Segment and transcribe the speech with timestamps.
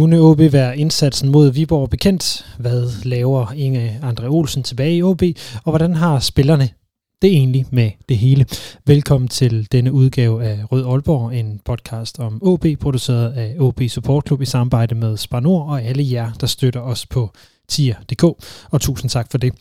[0.00, 2.46] Kunne OB være indsatsen mod Viborg bekendt?
[2.58, 5.22] Hvad laver Inge Andre Olsen tilbage i OB?
[5.64, 6.68] Og hvordan har spillerne
[7.22, 8.46] det egentlig med det hele?
[8.86, 14.26] Velkommen til denne udgave af Rød Aalborg, en podcast om OB, produceret af OB Support
[14.26, 17.30] Club i samarbejde med Spar Nord og alle jer, der støtter os på
[17.68, 18.24] tier.dk,
[18.70, 19.52] og tusind tak for det.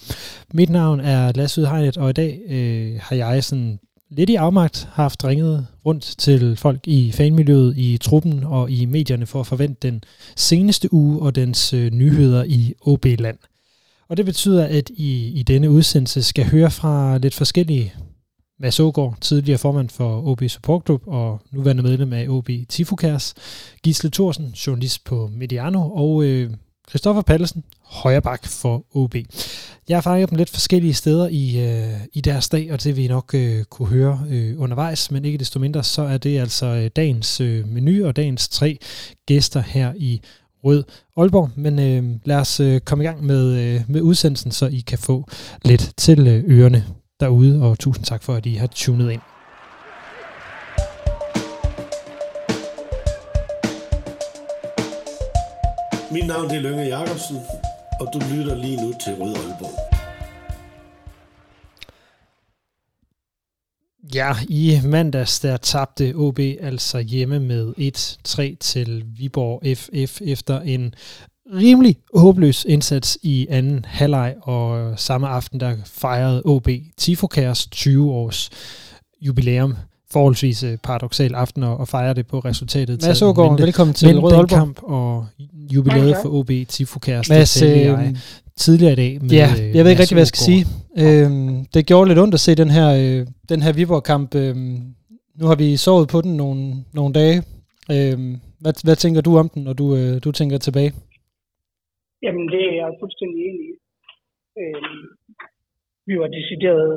[0.54, 3.80] Mit navn er Lasse Udhegnet, og i dag øh, har jeg sådan
[4.12, 9.26] lidt i afmagt haft ringet rundt til folk i fanmiljøet, i truppen og i medierne
[9.26, 10.04] for at forvente den
[10.36, 13.38] seneste uge og dens øh, nyheder i OB-land.
[14.08, 17.94] Og det betyder, at I i denne udsendelse skal høre fra lidt forskellige
[18.60, 23.34] Mads Ågaard, tidligere formand for OB Support Club og nuværende medlem af OB Tifukærs,
[23.84, 26.50] Gisle Thorsen, journalist på Mediano, og øh,
[26.90, 29.16] Christoffer Pallesen, højre bak for OB.
[29.90, 33.06] Jeg har fanget dem lidt forskellige steder i, øh, i deres dag, og det vil
[33.06, 36.66] I nok øh, kunne høre øh, undervejs, men ikke desto mindre, så er det altså
[36.66, 38.78] øh, dagens øh, menu og dagens tre
[39.26, 40.22] gæster her i
[40.64, 40.84] Rød
[41.18, 41.50] Aalborg.
[41.56, 44.98] Men øh, lad os øh, komme i gang med, øh, med udsendelsen, så I kan
[44.98, 45.28] få
[45.66, 46.86] lidt til øh, ørerne
[47.20, 49.22] derude, og tusind tak for, at I har tunet ind.
[56.12, 57.38] Mit navn er Lønge Jacobsen,
[58.00, 59.80] og du lytter lige nu til Rød Aalborg.
[64.16, 67.74] Ja, i mandags der tabte OB altså hjemme med
[68.58, 70.94] 1-3 til Viborg FF efter en
[71.54, 76.68] rimelig håbløs indsats i anden halvleg, og samme aften der fejrede OB
[76.98, 78.50] Tifokærs 20 års
[79.22, 79.76] jubilæum
[80.14, 82.96] forholdsvis øh, paradoxal aften og, fejre det på resultatet.
[83.08, 84.50] Mads Ågaard, velkommen til Rød Aalborg.
[84.50, 85.26] kamp og
[85.76, 87.30] jubilæet for OB Tifokærs.
[87.30, 87.98] Mads, øh,
[88.64, 89.12] tidligere i dag.
[89.22, 90.64] Med, ja, øh, jeg ved ikke rigtig, hvad jeg skal sige.
[91.04, 93.22] Øhm, det gjorde lidt ondt at se den her, øh,
[93.52, 94.30] den her Viborg-kamp.
[94.36, 94.78] Øhm,
[95.40, 96.62] nu har vi sovet på den nogle,
[96.98, 97.38] nogle dage.
[97.96, 98.32] Øhm,
[98.62, 100.92] hvad, hvad tænker du om den, når du, øh, du tænker tilbage?
[102.26, 103.74] Jamen, det er jeg fuldstændig enig i.
[104.62, 105.02] Øhm,
[106.08, 106.88] vi var decideret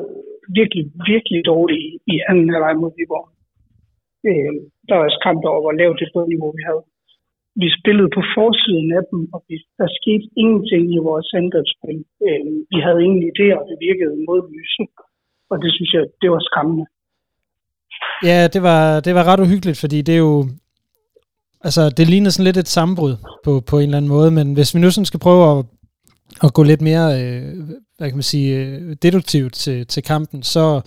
[0.58, 3.26] virkelig, virkelig dårlige i anden halvleg mod Viborg.
[4.28, 4.52] Øh,
[4.86, 6.84] der var også kamp over, hvor lavt det bundniveau vi havde
[7.62, 11.98] vi spillede på forsiden af dem, og vi, der skete ingenting i vores angrebsspil.
[12.26, 14.82] Øh, vi havde ingen idéer, og det virkede modlyse.
[15.52, 16.86] Og det synes jeg, det var skræmmende.
[18.28, 20.36] Ja, det var, det var ret uhyggeligt, fordi det er jo...
[21.66, 23.14] Altså, det ligner sådan lidt et sammenbrud
[23.44, 25.58] på, på en eller anden måde, men hvis vi nu sådan skal prøve at,
[26.42, 27.54] at gå lidt mere, øh,
[27.98, 30.80] hvad kan man sige, øh, deduktivt til, til kampen, så,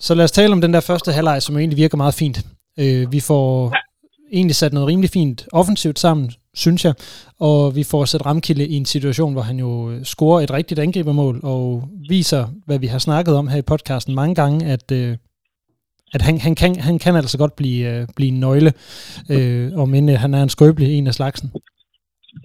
[0.00, 2.46] så lad os tale om den der første halvleg, som egentlig virker meget fint.
[2.78, 3.72] Øh, vi får
[4.32, 6.94] egentlig sat noget rimelig fint offensivt sammen, synes jeg.
[7.40, 10.80] Og vi får sat Ramkilde i en situation, hvor han jo øh, scorer et rigtigt
[10.80, 15.16] angribermål, og viser, hvad vi har snakket om her i podcasten mange gange, at, øh,
[16.14, 18.72] at han, han, kan, han kan altså godt blive, øh, blive en nøgle,
[19.30, 21.52] øh, og men øh, han er en skrøbelig en af slagsen.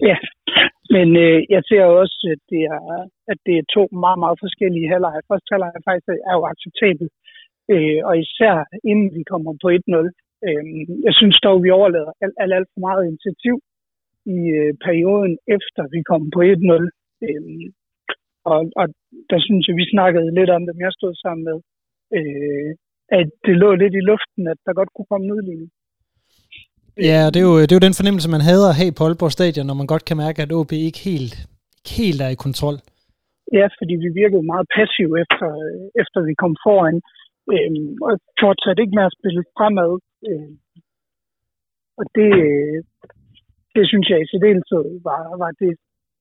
[0.00, 0.14] Ja,
[0.94, 2.82] men øh, jeg ser også, at det, er,
[3.32, 5.28] at det er to meget, meget forskellige halvleje.
[5.30, 7.06] Første halvleje faktisk er jo acceptabel,
[7.72, 8.54] øh, og især
[8.90, 10.06] inden vi kommer på 1-0,
[10.46, 10.64] Øh,
[11.06, 13.56] jeg synes dog, vi overlader alt, alt, alt for meget initiativ
[14.36, 16.84] i øh, perioden efter vi kom på 1-0.
[17.26, 17.66] Øh,
[18.52, 18.86] og, og
[19.30, 21.58] der synes jeg, vi snakkede lidt om det, jeg stod sammen med,
[22.18, 22.70] øh,
[23.18, 25.70] at det lå lidt i luften, at der godt kunne komme en udligning.
[26.96, 29.32] Ja, det er, jo, det er jo den fornemmelse, man havde at have på Aalborg
[29.32, 31.34] Stadion, når man godt kan mærke, at OB ikke helt,
[31.78, 32.76] ikke helt er i kontrol.
[33.58, 36.96] Ja, fordi vi virkede meget passive efter, øh, efter vi kom foran,
[37.52, 37.70] øh,
[38.06, 38.12] og
[38.42, 39.92] fortsatte ikke med at spille fremad.
[40.28, 40.52] Øh,
[42.00, 42.78] og det, øh,
[43.74, 45.72] det synes jeg i særdeleshed var, var det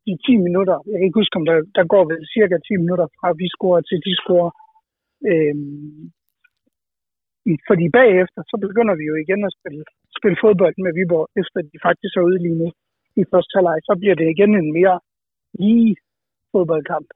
[0.06, 0.78] de 10 minutter.
[0.90, 3.82] Jeg kan ikke huske, om der, der går vel cirka 10 minutter fra vi scorer
[3.90, 4.52] til de scorer.
[5.30, 5.56] Øh,
[7.70, 9.84] fordi bagefter, så begynder vi jo igen at spille,
[10.20, 12.72] spille fodbold med Viborg, efter de faktisk er udlignet
[13.22, 13.78] i første halvleg.
[13.88, 14.98] Så bliver det igen en mere
[15.64, 15.92] lige
[16.52, 17.10] fodboldkamp.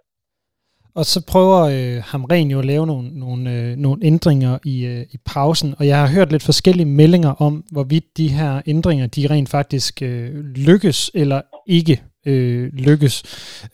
[0.99, 5.01] Og så prøver øh, Hamren jo at lave nogle, nogle, øh, nogle ændringer i, øh,
[5.15, 9.27] i pausen, og jeg har hørt lidt forskellige meldinger om, hvorvidt de her ændringer, de
[9.27, 10.35] rent faktisk øh,
[10.67, 13.15] lykkes eller ikke øh, lykkes.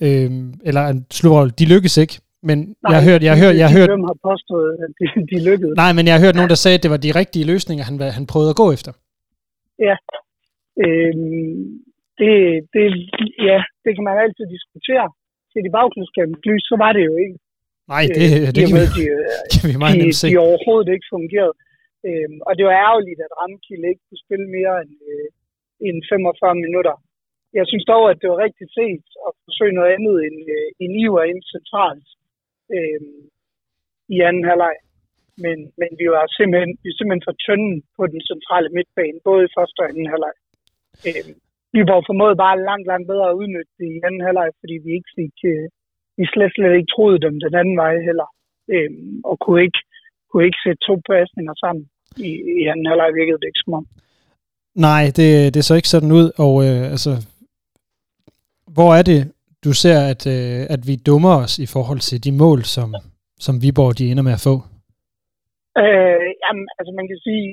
[0.01, 0.31] Øh,
[0.63, 2.19] eller slår, de lykkes ikke,
[2.50, 3.22] men nej, jeg har hørt...
[3.25, 5.75] Jeg har hørt, jeg har hørt har påstået, at de, de lykkedes.
[5.84, 7.95] Nej, men jeg har hørt nogen, der sagde, at det var de rigtige løsninger, han,
[8.18, 8.92] han prøvede at gå efter.
[9.88, 9.95] Ja,
[10.81, 11.13] Øh,
[12.19, 12.34] det,
[12.74, 12.84] det,
[13.50, 15.07] ja, det kan man altid diskutere.
[15.51, 17.38] Til de bagklodskabens lys, så var det jo ikke.
[17.94, 20.25] Nej, det, øh, det kan, med, vi, de, kan vi meget de, se.
[20.34, 21.56] De overhovedet ikke fungerede.
[22.07, 25.28] Øh, og det var ærgerligt, at Ramkilde ikke kunne spille mere end, øh,
[25.86, 26.96] end 45 minutter.
[27.60, 30.92] Jeg synes dog, at det var rigtig set at forsøge noget andet end, øh, end
[31.04, 32.07] Iver ind centralt
[32.78, 33.00] øh,
[34.16, 34.75] i anden halvleg.
[35.44, 39.42] Men, men vi var simpelthen, vi var simpelthen for tynde på den centrale midtbane, både
[39.46, 40.36] i første og anden halvleg.
[41.08, 41.25] Øh,
[41.75, 44.92] vi var formået bare langt, langt bedre at udnytte det i anden halvleg, fordi vi
[44.98, 45.66] ikke fik, øh,
[46.18, 48.30] vi slet, slet ikke troede dem den anden vej heller.
[48.74, 48.92] Øh,
[49.30, 49.81] og kunne ikke,
[50.30, 51.84] kunne ikke sætte to pasninger sammen
[52.28, 52.30] i,
[52.62, 53.86] i anden halvleg, virkede det ikke som om.
[54.75, 57.12] Nej, det, det så ikke sådan ud, og øh, altså,
[58.75, 59.32] hvor er det,
[59.65, 62.89] du ser, at, øh, at vi dummer os i forhold til de mål, som,
[63.45, 64.56] som Viborg de ender med at få?
[65.83, 67.45] Øh, jamen, altså man kan sige,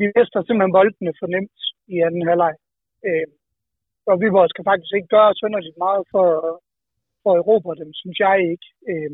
[0.00, 1.58] vi mister simpelthen boldene for nemt
[1.94, 2.54] i anden halvleg.
[3.06, 3.28] Øh,
[4.10, 6.28] og Viborg skal faktisk ikke gøre sønderligt meget for,
[7.22, 8.66] for Europa, dem, synes jeg ikke.
[8.92, 9.10] Øh,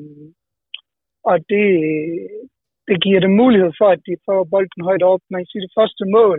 [1.30, 1.68] og det,
[2.88, 5.22] det giver dem mulighed for, at de får bolden højt op.
[5.32, 6.38] Man kan sige, det første mål,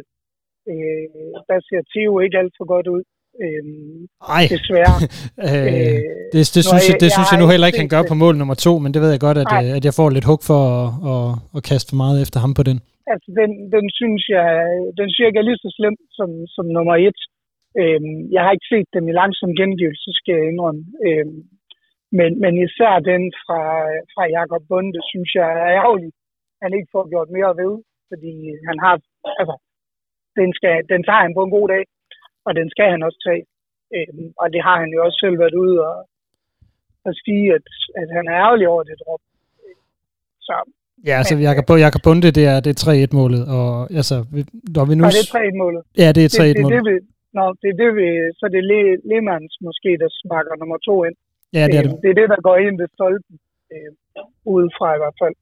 [0.72, 3.04] øh, der ser Theo ikke alt for godt ud.
[3.44, 4.00] Øhm,
[4.38, 4.46] Ej.
[4.56, 4.98] Desværre.
[5.48, 6.00] øh,
[6.34, 8.36] det, det, synes, jeg, det jeg, synes jeg nu heller ikke, han gør på mål
[8.38, 10.62] nummer to, men det ved jeg godt, at, øh, at jeg får lidt hug for
[10.80, 12.78] at, at, at kaste for meget efter ham på den.
[13.14, 14.50] Altså, den, den synes jeg,
[14.98, 17.20] den synes jeg ikke er lige så slem som, som nummer et.
[17.82, 20.84] Øhm, jeg har ikke set dem i langsom gengivelse, skal jeg indrømme.
[21.08, 21.40] Øhm,
[22.18, 23.62] men, men især den fra,
[24.14, 26.10] fra Jakob Bunde, synes jeg er ærgerlig,
[26.64, 27.74] han ikke får gjort mere ved,
[28.10, 28.34] fordi
[28.68, 28.96] han har,
[29.40, 29.56] altså,
[30.40, 31.84] den, skal, den tager han på en god dag,
[32.46, 33.44] og den skal han også tage.
[33.96, 35.98] Øhm, og det har han jo også selv været ude og,
[37.08, 37.66] og sige, at,
[38.02, 39.24] at han er ærgerlig over det drop.
[40.48, 40.56] Så,
[41.08, 43.68] ja, altså Jakob, Jakob Bunde, det er, det er 3-1-målet, og
[44.00, 44.16] altså,
[44.76, 45.04] når vi nu...
[45.06, 45.82] Og det er 3-1-målet.
[46.04, 46.78] Ja, det er 3-1-målet.
[46.78, 48.08] Det, det, det, Nå, det er det, vi,
[48.40, 51.18] så det er Le, Lehmanns måske, der smakker nummer to ind.
[51.58, 51.94] Ja, det er det.
[51.94, 53.36] Øh, det er det, der går ind ved stolpen,
[53.74, 53.92] øh,
[54.54, 55.36] udefra i hvert fald,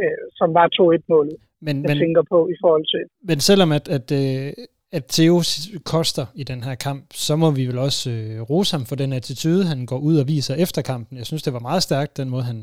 [0.00, 1.36] øh, som var 2-1-målet,
[1.66, 3.04] men, jeg men, tænker på i forhold til.
[3.28, 4.48] Men selvom at, at, øh,
[4.98, 5.36] at Theo
[5.94, 9.10] koster i den her kamp, så må vi vel også øh, rose ham for den
[9.18, 11.14] attitude, han går ud og viser efter kampen.
[11.20, 12.58] Jeg synes, det var meget stærkt, den måde, han,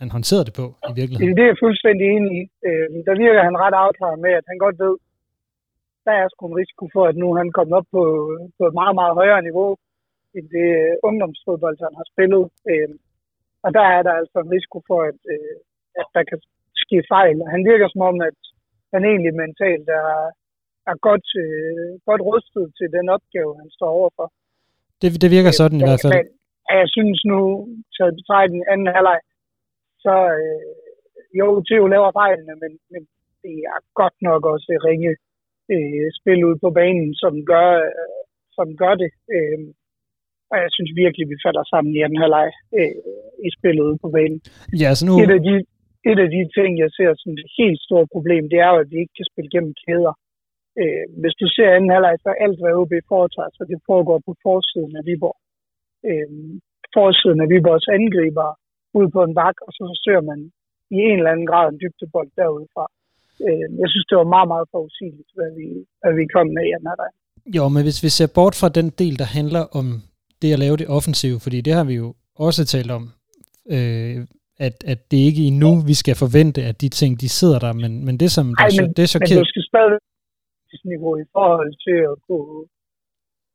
[0.00, 1.36] han håndterede det på i virkeligheden.
[1.38, 2.42] Det er jeg fuldstændig enig i.
[2.68, 4.94] Øh, der virker han ret afklaret med, at han godt ved,
[6.06, 8.02] der er sgu en risiko for, at nu han kommer op på,
[8.58, 9.70] på et meget, meget højere niveau
[10.36, 12.44] end det øh, ungdomsfodbold, han har spillet.
[12.70, 12.90] Øh,
[13.64, 15.56] og der er der altså en risiko for, at, øh,
[16.00, 16.38] at der kan
[16.82, 17.36] ske fejl.
[17.54, 18.38] Han virker som om, at
[18.92, 20.10] han egentlig mentalt er,
[20.90, 24.26] er godt, øh, godt rustet til den opgave, han står overfor.
[25.00, 26.14] Det, det virker sådan øh, i hvert fald.
[26.16, 26.26] Men,
[26.82, 27.40] jeg synes nu,
[27.94, 28.04] til
[28.54, 29.20] den anden halvleg,
[30.04, 30.72] så øh,
[31.40, 33.02] jo, Theo laver fejlene, men, men
[33.42, 35.12] det er godt nok også ringe
[35.74, 38.20] øh, spil ud på banen, som gør, øh,
[38.56, 39.10] som gør det.
[39.34, 39.60] Øh,
[40.50, 42.94] og jeg synes virkelig, vi falder sammen i anden halvleg øh,
[43.46, 44.40] i spillet ude på banen.
[44.82, 45.12] Ja, så nu...
[45.24, 45.54] et, af de,
[46.10, 48.90] et af de ting, jeg ser som det helt store problem, det er jo, at
[48.92, 50.14] vi ikke kan spille gennem kæder.
[50.82, 54.32] Øh, hvis du ser anden halvleg, så alt, hvad OB foretager, så det foregår på
[54.46, 55.38] forsiden af Viborg.
[56.08, 56.30] Øh,
[56.96, 58.48] forsiden af Viborgs angriber
[58.98, 60.40] ud på en bak, og så forsøger man
[60.96, 62.84] i en eller anden grad en dybdebold derudfra.
[63.46, 65.66] Øh, jeg synes, det var meget, meget forudsigeligt, hvad vi,
[66.00, 67.12] hvad vi kom med i anden halvleg.
[67.56, 69.86] Jo, men hvis vi ser bort fra den del, der handler om
[70.42, 72.08] det at lave det offensive, fordi det har vi jo
[72.46, 73.04] også talt om,
[73.76, 74.16] øh,
[74.66, 77.92] at, at det ikke endnu, vi skal forvente, at de ting, de sidder der, men,
[78.06, 79.98] men det som Ej, der, men, det er så men du skal stadig
[80.92, 82.58] niveau i forhold til at kunne,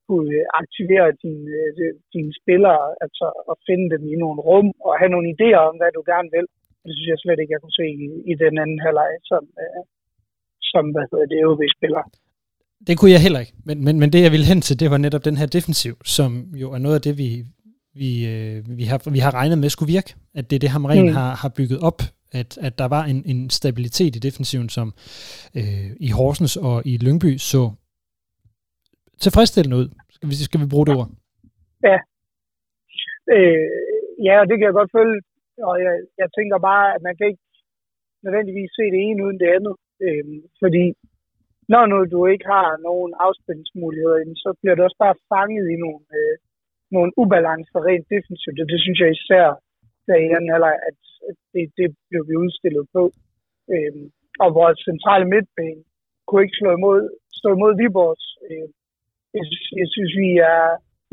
[0.08, 5.14] kunne aktivere dine, øh, dine spillere, altså at finde dem i nogle rum og have
[5.14, 6.48] nogle idéer om, hvad du gerne vil.
[6.84, 9.82] Det synes jeg slet ikke, jeg kunne se i, i den anden halvleg, som, øh,
[10.72, 12.04] som hvad hedder det, vi spiller.
[12.88, 14.98] Det kunne jeg heller ikke, men, men, men det jeg ville hen til, det var
[14.98, 16.32] netop den her defensiv, som
[16.64, 17.30] jo er noget af det, vi,
[18.02, 20.16] vi, øh, vi, har, vi har regnet med skulle virke.
[20.40, 21.14] At det er det, Hamren mm.
[21.18, 22.00] har, har bygget op,
[22.40, 24.88] at, at der var en, en stabilitet i defensiven, som
[25.60, 27.64] øh, i Horsens og i Lyngby så
[29.24, 29.88] tilfredsstillende ud.
[30.16, 31.10] Skal vi, skal vi bruge det ord?
[31.90, 31.98] Ja.
[33.36, 33.70] Øh,
[34.28, 35.20] ja, det kan jeg godt følge.
[35.70, 37.44] Og jeg, jeg tænker bare, at man kan ikke
[38.26, 39.76] nødvendigvis se det ene uden det andet.
[40.06, 40.26] Øh,
[40.62, 40.86] fordi
[41.74, 46.06] når nu du ikke har nogen afspændingsmuligheder, så bliver du også bare fanget i nogle,
[46.20, 46.36] øh,
[46.96, 48.60] nogle ubalancer rent defensivt.
[48.64, 49.46] Og det synes jeg især,
[50.08, 51.00] der i anden halvleg, at
[51.54, 53.04] det, det blev vi udstillet på.
[53.74, 53.94] Øh,
[54.44, 55.84] og vores centrale midtbane
[56.28, 57.02] kunne ikke slå imod,
[57.40, 58.28] stå imod Viborgs.
[58.48, 58.68] Øh,
[59.38, 59.46] jeg,
[59.80, 60.64] jeg synes, vi er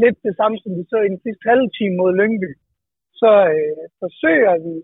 [0.02, 2.50] lidt det samme, som vi så i den sidste halve time mod Lyngby.
[3.20, 4.74] Så øh, forsøger vi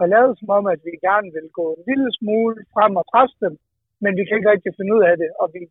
[0.00, 3.36] at lave som om, at vi gerne vil gå en lille smule frem og presse
[3.44, 3.54] dem,
[4.02, 5.62] men vi kan ikke rigtig finde ud af det, og vi,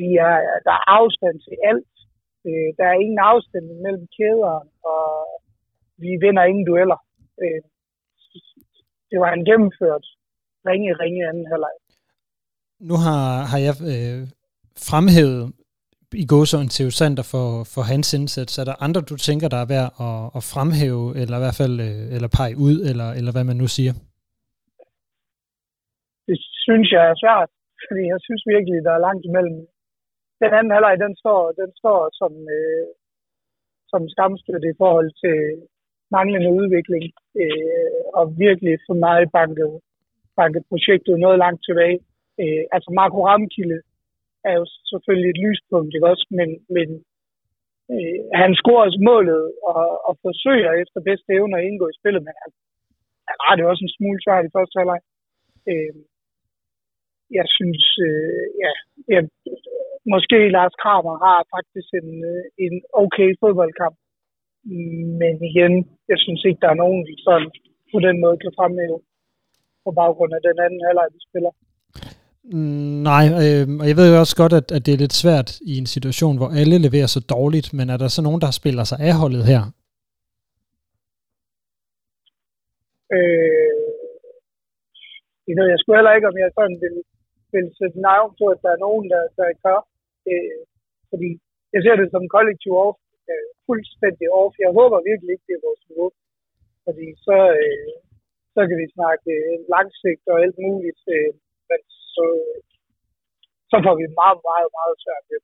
[0.00, 1.94] vi er, der er afstand til alt.
[2.46, 5.06] Øh, der er ingen afstand mellem kæderne, og
[6.02, 7.00] vi vinder ingen dueller.
[7.42, 7.62] Øh,
[9.10, 10.06] det var en gennemført
[10.68, 11.76] ringe, ringe anden halvleg.
[12.88, 14.20] Nu har, har jeg øh,
[14.88, 15.42] fremhævet
[16.22, 18.52] i gåsøjne til Sander for, for hans indsats.
[18.60, 21.76] Er der andre, du tænker, der er værd at, at fremhæve, eller i hvert fald
[21.88, 23.94] øh, eller pege ud, eller, eller hvad man nu siger?
[26.28, 27.50] Det synes jeg er svært,
[27.86, 29.58] fordi jeg synes virkelig, der er langt imellem.
[30.42, 32.86] Den anden halvleg, den står, den står som, øh,
[33.92, 35.38] som skamstøtte i forhold til
[36.16, 37.04] manglende udvikling,
[37.42, 39.72] øh, og virkelig for meget banket,
[40.40, 41.98] banket projektet noget langt tilbage.
[42.42, 43.78] Øh, altså Marco Ramkilde
[44.48, 46.26] er jo selvfølgelig et lyspunkt, ikke også?
[46.38, 46.88] Men, men
[47.92, 49.42] øh, han scorer også målet
[49.72, 52.50] og, og forsøger efter bedste evne at indgå i spillet, men han,
[53.30, 55.00] han har det også en smule svært i første halvleg.
[55.70, 55.94] Øh,
[57.38, 58.72] jeg synes, øh, ja,
[59.14, 59.22] jeg,
[60.12, 63.96] måske Lars Kramer har faktisk en, øh, en okay fodboldkamp,
[65.20, 65.72] men igen,
[66.12, 67.50] jeg synes ikke, der er nogen, der sådan
[67.92, 68.98] på den måde kan fremhæve
[69.84, 71.52] på baggrund af den anden halvleg, vi spiller.
[73.10, 75.74] Nej, øh, og jeg ved jo også godt, at, at det er lidt svært i
[75.82, 78.98] en situation, hvor alle leverer så dårligt, men er der så nogen, der spiller sig
[79.08, 79.62] af holdet her?
[83.16, 83.84] Øh,
[85.46, 86.96] det ved jeg sgu heller ikke, om jeg sådan vil,
[87.54, 89.80] vil sætte navn på, at der er nogen, der, der gør.
[90.30, 90.60] Øh,
[91.10, 91.28] fordi
[91.74, 92.98] jeg ser det som kollektiv off,
[93.32, 94.54] øh, fuldstændig off.
[94.64, 96.10] Jeg håber virkelig ikke, det er vores niveau.
[96.86, 97.92] Fordi så, øh,
[98.54, 101.02] så kan vi snakke øh, langsigt og alt muligt.
[101.16, 101.30] Øh,
[101.68, 101.80] men
[102.14, 102.24] så,
[103.70, 105.40] så får vi meget, meget, meget svært ved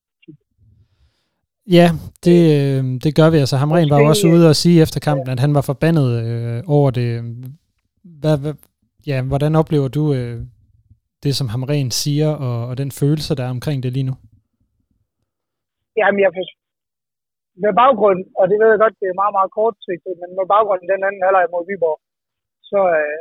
[1.79, 1.89] Ja,
[2.25, 3.37] det, øh, det gør vi.
[3.37, 5.33] Altså, Hamren var også ude og sige efter kampen, ja.
[5.33, 7.09] at han var forbandet øh, over det.
[8.21, 8.55] Hvad, hvad,
[9.07, 10.41] ja, hvordan oplever du øh,
[11.23, 14.15] det, som Hamren siger, og, og den følelse, der er omkring det lige nu?
[15.97, 16.33] Jamen, jeg
[17.65, 20.81] med baggrund, og det ved jeg godt, det er meget, meget kortsigtet, men med baggrund
[20.83, 21.99] den anden halvleg mod Viborg,
[22.71, 23.21] så, øh,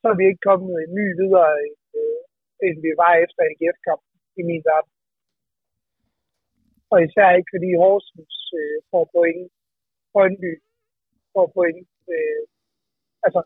[0.00, 1.50] så er vi ikke kommet en ny videre
[1.96, 2.20] øh,
[2.64, 4.92] end vi var efter AGF-kampen i min verden.
[6.92, 9.44] Og især ikke fordi Horsens øh, får point,
[10.12, 10.52] Brøndby
[11.34, 11.88] får point.
[12.14, 12.42] Øh,
[13.26, 13.40] altså,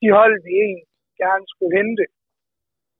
[0.00, 0.88] de hold, vi egentlig
[1.22, 2.04] gerne skulle hente,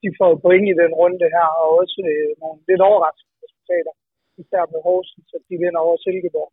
[0.02, 3.94] de får point i den runde her, og også øh, nogle lidt overraskende resultater,
[4.42, 6.50] især med Horsens, at de vinder over Silkeborg.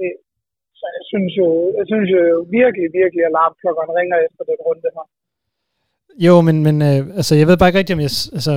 [0.00, 0.16] Øh,
[0.78, 1.48] så jeg synes jo,
[1.78, 2.20] jeg synes jo
[2.58, 5.06] virkelig, virkelig, at alarmklokkerne ringer efter den runde her.
[6.26, 8.54] Jo, men, men øh, altså, jeg ved bare ikke rigtigt, om, jeg, altså,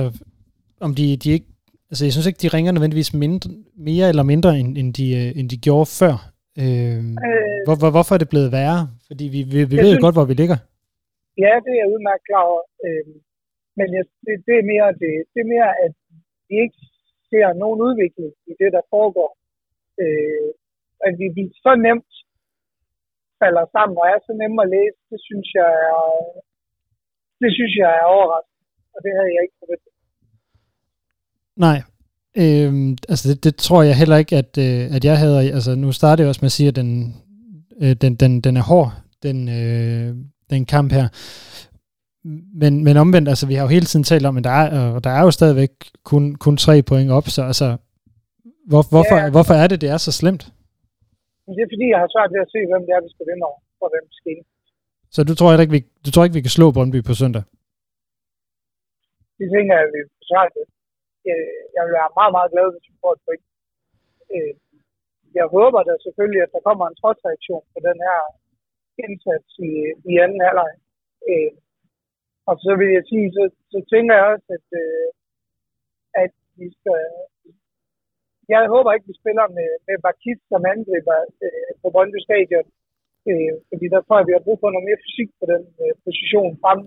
[0.86, 1.48] om de, de ikke...
[1.90, 3.48] Altså, jeg synes ikke, de ringer nødvendigvis mindre,
[3.90, 6.14] mere eller mindre, end, end, de, øh, end de gjorde før.
[6.62, 8.80] Øh, øh, hvor, hvor, hvorfor er det blevet værre?
[9.08, 10.58] Fordi vi, vi, vi ved synes, godt, hvor vi ligger.
[11.44, 12.62] Ja, det er jeg udmærket klar over.
[12.86, 13.14] Øh,
[13.78, 15.92] men jeg, det, det, er mere, det, det er mere, at
[16.48, 16.78] vi ikke
[17.30, 19.30] ser nogen udvikling i det, der foregår.
[20.02, 20.48] Øh,
[21.06, 22.12] at vi, vi så nemt
[23.40, 26.00] falder sammen og er så nemme at læse, det synes jeg er,
[27.42, 28.64] det synes jeg er overraskende,
[28.94, 29.92] og det havde jeg ikke forventet.
[31.66, 31.78] Nej,
[32.36, 35.52] Øhm, altså det, det tror jeg heller ikke, at, øh, at jeg havde.
[35.52, 37.16] Altså nu startede jeg også med at sige, at den,
[37.80, 40.14] øh, den, den, den er hård, den, øh,
[40.50, 41.08] den kamp her.
[42.60, 45.04] Men, men omvendt, altså vi har jo hele tiden talt om, at der er, og
[45.04, 45.70] der er jo stadigvæk
[46.04, 47.76] kun, kun tre point op, så altså,
[48.68, 49.30] hvor, hvorfor, ja.
[49.30, 50.52] hvorfor er det, det er så slemt?
[51.56, 53.44] Det er fordi, jeg har svært ved at se, hvem det er, vi skal vinde
[53.48, 54.36] over, og hvem skal
[55.14, 57.44] så du tror ikke, vi, du tror ikke, vi kan slå Brøndby på søndag?
[59.38, 60.64] Det tænker jeg, at vi forsvarer det.
[61.76, 63.46] Jeg vil være meget, meget glad, hvis vi får et point.
[64.34, 64.54] Øh,
[65.38, 68.20] jeg håber da selvfølgelig, at der kommer en trodsreaktion på den her
[69.04, 69.70] indsats i,
[70.10, 70.72] i anden halvleg.
[71.30, 71.52] Øh,
[72.50, 75.08] og så vil jeg sige, så, så tænker jeg også, at, øh,
[76.24, 77.00] at vi skal...
[78.54, 81.18] Jeg håber ikke, vi spiller med, med Bakis som angriber
[81.80, 82.66] på Brøndby Stadion
[83.30, 85.92] Øh, fordi der tror jeg, vi har brug for noget mere fysik på den øh,
[86.06, 86.78] position frem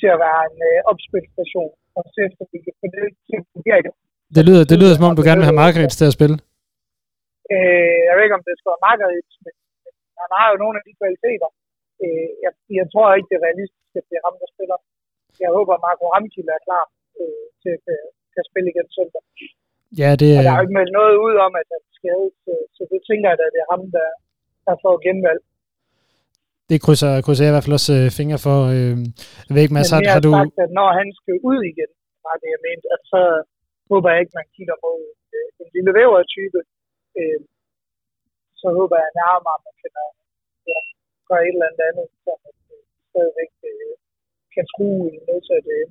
[0.00, 1.72] til at være en øh, opspilstation.
[1.96, 3.80] Og så efter vi kan få det til at fungere.
[4.36, 6.36] Det lyder, det lyder som om, du gerne vil have Margaret til at spille.
[7.54, 9.54] Øh, jeg ved ikke, om det skal være Margaret, men
[10.22, 11.48] han har jo nogle af de kvaliteter.
[12.02, 14.78] Øh, jeg, jeg tror ikke, det er realistisk, at det er ham, der spiller.
[15.44, 16.84] Jeg håber, at Marco Ramkilde er klar
[17.20, 17.98] øh, til at kan,
[18.34, 19.22] kan spille igen søndag.
[20.02, 20.38] Ja, det er...
[20.38, 22.82] Og der er jo ikke meldt noget ud om, at han er skadet, så, så
[22.92, 24.08] det tænker jeg, at det er ham, der,
[24.66, 25.42] der får genvalg
[26.70, 28.58] det krydser, krydser jeg i hvert fald også øh, fingre for.
[28.74, 28.96] Øh,
[29.46, 30.32] jeg ved ikke, Mads, har, har du...
[30.38, 31.90] Sagt, at når han skal ud igen,
[32.26, 33.22] var det, jeg mente, at så
[33.90, 35.00] håber jeg ikke, man kigger mod
[35.36, 36.60] øh, en lille væver-type.
[37.18, 37.40] Øh,
[38.60, 39.92] så håber jeg nærmere, at man kan
[40.70, 40.78] ja,
[41.28, 43.92] gøre et eller andet andet, så man øh, stadigvæk øh,
[44.54, 45.88] kan true i modsat øh,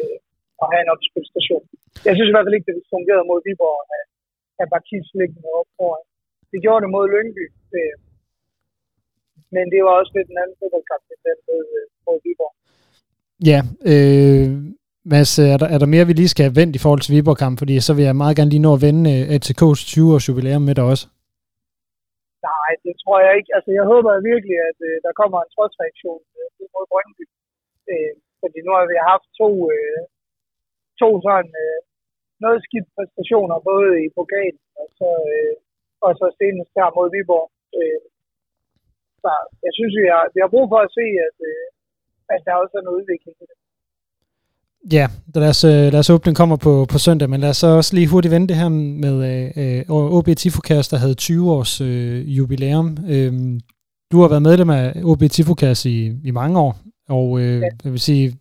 [0.00, 0.18] øh,
[0.60, 1.64] og have en opspilstation.
[2.06, 4.02] Jeg synes i hvert fald ikke, det fungerede mod Viborg at
[4.58, 6.04] have Bakis liggende op foran.
[6.52, 7.44] Det gjorde det mod Lyngby.
[7.78, 7.96] Øh,
[9.54, 12.54] men det var også lidt en anden fodboldkamp, end den mod, øh, mod Viborg.
[13.50, 13.60] Ja,
[13.92, 14.48] øh,
[15.12, 17.54] Mads, er der, er der mere, vi lige skal have vendt i forhold til Viborg-kamp?
[17.60, 20.74] Fordi så vil jeg meget gerne lige nå at vende øh, ATK's 20-års jubilæum med
[20.78, 21.04] dig også.
[22.48, 23.50] Nej, det tror jeg ikke.
[23.56, 27.24] Altså, jeg håber virkelig, at øh, der kommer en trodsreaktion øh, mod Brøndby.
[27.92, 28.12] Øh,
[28.42, 30.00] fordi nu har vi haft to, øh,
[31.00, 31.78] to sådan øh,
[32.44, 35.54] noget skidt præstationer, både i pokalen og så, øh,
[36.04, 37.48] og så senest her mod Viborg.
[37.78, 38.00] Øh,
[39.22, 39.30] så
[39.66, 41.66] jeg synes, vi har, vi har brug for at se, at, øh,
[42.34, 43.56] at der også er noget udvikling i det.
[44.92, 47.56] Ja, lad os, øh, lad os håbe, den kommer på, på søndag, men lad os
[47.56, 48.68] så også lige hurtigt vende det her
[49.04, 49.16] med
[49.60, 52.88] øh, OB Tifokast, der havde 20 års øh, jubilæum.
[53.08, 53.32] Øh,
[54.12, 56.76] du har været medlem af OB Tifokast i, i mange år,
[57.08, 57.68] og øh, ja.
[57.84, 58.38] jeg vil sige,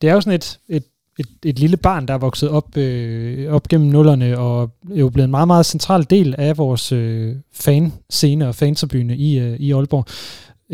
[0.00, 0.86] det er jo sådan et, et,
[1.20, 4.54] et, et lille barn, der er vokset op, øh, op gennem nullerne, og
[4.96, 7.30] er jo blevet en meget, meget central del af vores øh,
[7.64, 10.04] fanscene og fanserbyen i, øh, i Aalborg.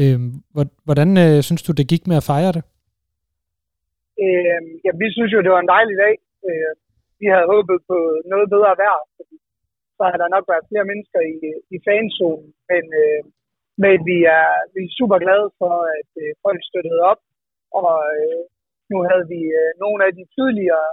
[0.03, 0.19] Øh,
[0.87, 2.63] hvordan øh, synes du, det gik med at fejre det?
[4.25, 6.15] Øh, ja, vi synes jo, det var en dejlig dag.
[6.49, 6.73] Øh,
[7.21, 7.99] vi havde håbet på
[8.33, 9.37] noget bedre vejr, fordi
[9.97, 11.37] så har der nok været flere mennesker i,
[11.75, 12.51] i fanzonen.
[12.71, 13.21] Men, øh,
[13.83, 17.21] men vi, er, vi er super glade for, at øh, folk støttede op.
[17.81, 18.43] Og øh,
[18.91, 20.89] nu havde vi øh, nogle af de tidligere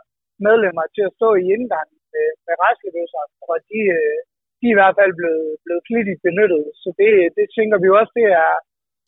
[0.48, 4.18] medlemmer til at stå i indgangen med, med rejseløser, og de, øh,
[4.60, 6.64] de er i hvert fald blevet, blevet flittigt benyttet.
[6.82, 8.54] Så det, det tænker vi også, det er,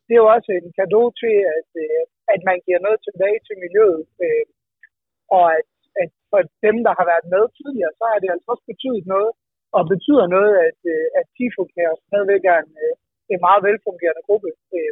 [0.05, 2.01] det er jo også en gave til, at, øh,
[2.33, 4.03] at man giver noget tilbage til miljøet.
[4.25, 4.45] Øh,
[5.37, 5.69] og at,
[6.01, 9.31] at for dem, der har været med tidligere, så har det altså også betydet noget,
[9.77, 12.93] og betyder noget, at, øh, at TIFO kan stadigvæk er en, øh,
[13.33, 14.49] en meget velfungerende gruppe.
[14.75, 14.91] Øh,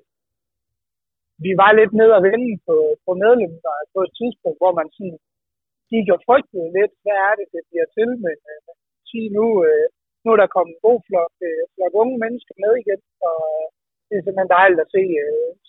[1.43, 2.75] vi var lidt nede og vende på,
[3.05, 5.19] på medlemmer på et tidspunkt, hvor man sådan
[5.91, 8.71] gik og frygtede lidt, hvad er det, det bliver til, men uh,
[9.09, 9.85] sige nu, uh,
[10.23, 13.65] nu er der kommet en god flok, uh, flok unge mennesker med igen, og øh,
[14.07, 15.03] det er simpelthen dejligt at se,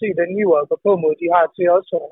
[0.00, 2.10] se den nye og gå på mod, de har til også at,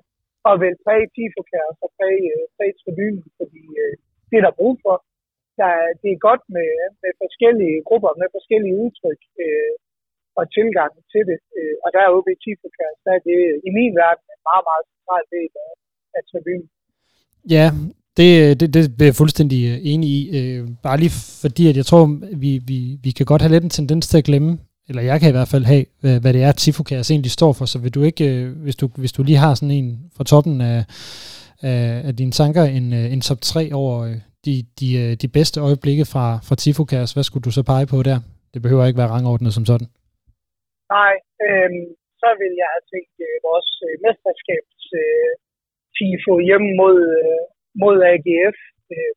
[0.49, 3.95] at vælge præge tifokær og præge, uh, præge tribunen, fordi uh,
[4.29, 4.97] det er der brug for.
[5.61, 5.71] Der,
[6.03, 6.71] det er godt med,
[7.03, 9.73] med forskellige grupper, med forskellige udtryk Øh,
[10.39, 11.39] og tilgangen til det.
[11.59, 14.65] Øh, og der er OB tifokær, der er det øh, i min verden en meget,
[14.71, 15.73] meget central del af,
[16.17, 16.69] af tribunen.
[17.57, 17.67] Ja,
[18.17, 20.21] det, det, det er jeg fuldstændig øh, enig i.
[20.39, 22.05] Øh, bare lige fordi, at jeg tror,
[22.43, 25.29] vi, vi, vi kan godt have lidt en tendens til at glemme, eller jeg kan
[25.29, 28.03] i hvert fald have, hvad, hvad det er, Tifokas egentlig står for, så vil du
[28.03, 30.85] ikke, øh, hvis du, hvis du lige har sådan en fra toppen af,
[31.63, 36.39] af, af dine tanker, en, en top 3 over de, de, de bedste øjeblikke fra,
[36.43, 38.21] fra Tifokas, hvad skulle du så pege på der?
[38.55, 39.89] Det behøver ikke være rangordnet som sådan.
[40.97, 41.15] Nej,
[41.47, 41.71] øh,
[42.21, 45.33] så vil jeg have tænkt øh, vores øh, mesterskabs øh,
[45.95, 47.43] Tifo hjemme mod, øh,
[47.83, 48.59] mod AGF.
[48.95, 49.13] Øh,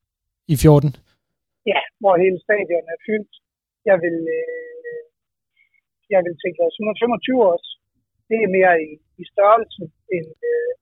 [0.53, 0.95] I 14?
[1.71, 3.33] Ja, hvor hele stadion er fyldt.
[3.89, 5.03] Jeg vil, øh,
[6.13, 7.67] jeg vil tænke os 125 års.
[8.29, 9.83] Det er mere i, i størrelse
[10.15, 10.73] end, øh,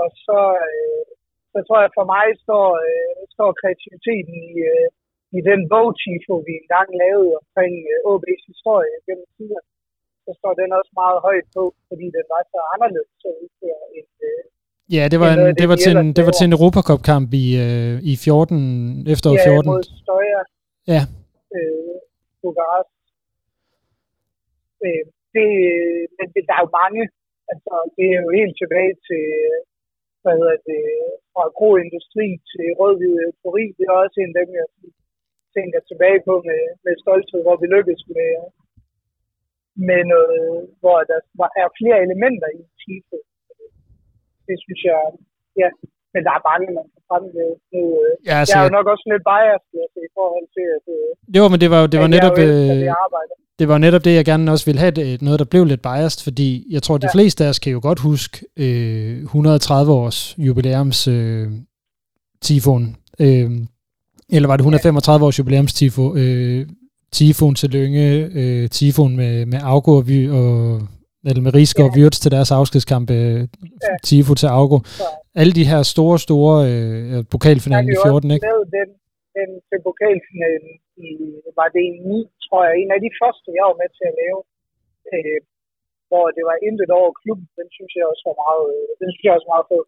[0.00, 1.04] og så, øh,
[1.52, 4.88] så tror jeg for mig står, øh, står kreativiteten i, øh,
[5.38, 9.64] i den bogtifo, vi engang lavede omkring øh, OB's historie gennem tiden.
[10.24, 13.30] Så står den også meget højt på, fordi den var så anderledes så
[13.98, 14.42] end, øh,
[14.96, 17.46] Ja, det var, en, det, det, var til en, det var til en Europacup-kamp i,
[17.66, 19.56] øh, i 14, efter ja, 14.
[19.56, 20.42] Ja, mod Støjer.
[20.92, 21.02] Ja.
[21.56, 21.96] Øh,
[22.42, 22.92] Bukarest
[24.86, 25.04] øh,
[25.34, 25.48] det,
[26.18, 27.02] men det, der er jo mange.
[27.52, 29.24] Altså, det er jo helt tilbage til,
[30.22, 30.84] hvad hedder det,
[31.32, 33.64] fra groindustri til rødhvid eufori.
[33.76, 34.68] Det er også en af dem, jeg
[35.56, 38.30] tænker tilbage på med, med stolthed, hvor vi lykkedes med,
[39.88, 40.46] med noget,
[40.82, 41.18] hvor der
[41.62, 43.18] er flere elementer i TIFO.
[44.48, 45.00] Det synes jeg,
[45.60, 45.68] ja,
[46.12, 47.54] men der er mange, man kan fremhæve.
[47.74, 47.80] Nu,
[48.28, 50.82] ja, altså, jeg er jo nok også lidt biased altså, i forhold til, at
[51.36, 52.92] jo, men det var, det var netop, øh,
[53.58, 56.20] det var netop det, jeg gerne også ville have, det, noget, der blev lidt biased,
[56.28, 57.14] fordi jeg tror, de ja.
[57.16, 61.46] fleste af os kan jo godt huske øh, 130 års jubilæums øh,
[62.44, 62.84] tifon.
[63.24, 63.50] Øh,
[64.34, 66.04] eller var det 135 års jubilæums tifo?
[66.16, 66.66] Øh,
[67.16, 68.06] tifon til Lønge,
[68.40, 70.48] øh, tifon med, med Augo og, Vy, og
[71.28, 71.86] eller med Riske ja.
[71.88, 73.40] og Wirtz til deres afskedskamp, øh,
[73.86, 73.94] ja.
[74.08, 74.78] tifo til Augo.
[75.02, 75.10] Ja.
[75.40, 78.46] Alle de her store, store øh, pokalfinalen i 14, ikke?
[78.76, 78.88] Den,
[79.38, 80.72] den til pokalfinalen
[81.06, 81.08] i,
[81.58, 84.14] var det i 9, tror jeg, en af de første, jeg var med til at
[84.22, 84.38] lave,
[85.12, 85.38] øh,
[86.10, 89.24] hvor det var intet over klubben, den synes jeg også var meget, øh, den synes
[89.26, 89.84] jeg også var meget fed.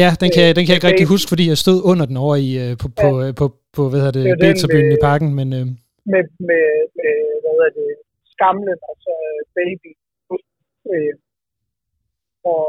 [0.00, 2.16] Ja, den kan, øh, den kan jeg ikke rigtig huske, fordi jeg stod under den
[2.24, 3.32] over i, øh, på, på, ja.
[3.40, 3.44] på,
[3.76, 5.48] på, hvad hedder det, det Beta-byen i parken, men...
[5.60, 5.66] Øh.
[6.12, 6.66] Med, med,
[6.98, 7.90] med, hvad hedder det,
[8.32, 9.12] skamlen, altså
[9.58, 9.90] baby,
[10.92, 11.14] øh,
[12.52, 12.64] og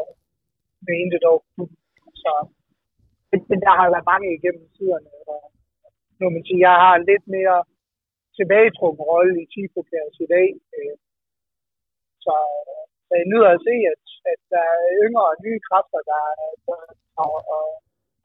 [0.87, 1.39] mente dog.
[1.55, 1.75] Hmm,
[2.23, 2.33] så
[3.49, 5.41] men der har været mange igennem tiderne, og
[6.19, 7.57] nu man sige, jeg har lidt mere
[8.37, 9.81] tilbagetrukken rolle i tifo
[10.25, 10.49] i dag.
[10.77, 10.95] Øh,
[12.25, 12.35] så,
[13.07, 16.49] så jeg nyder at se, at, at der er yngre og nye kræfter, der, der
[17.23, 17.67] og, og,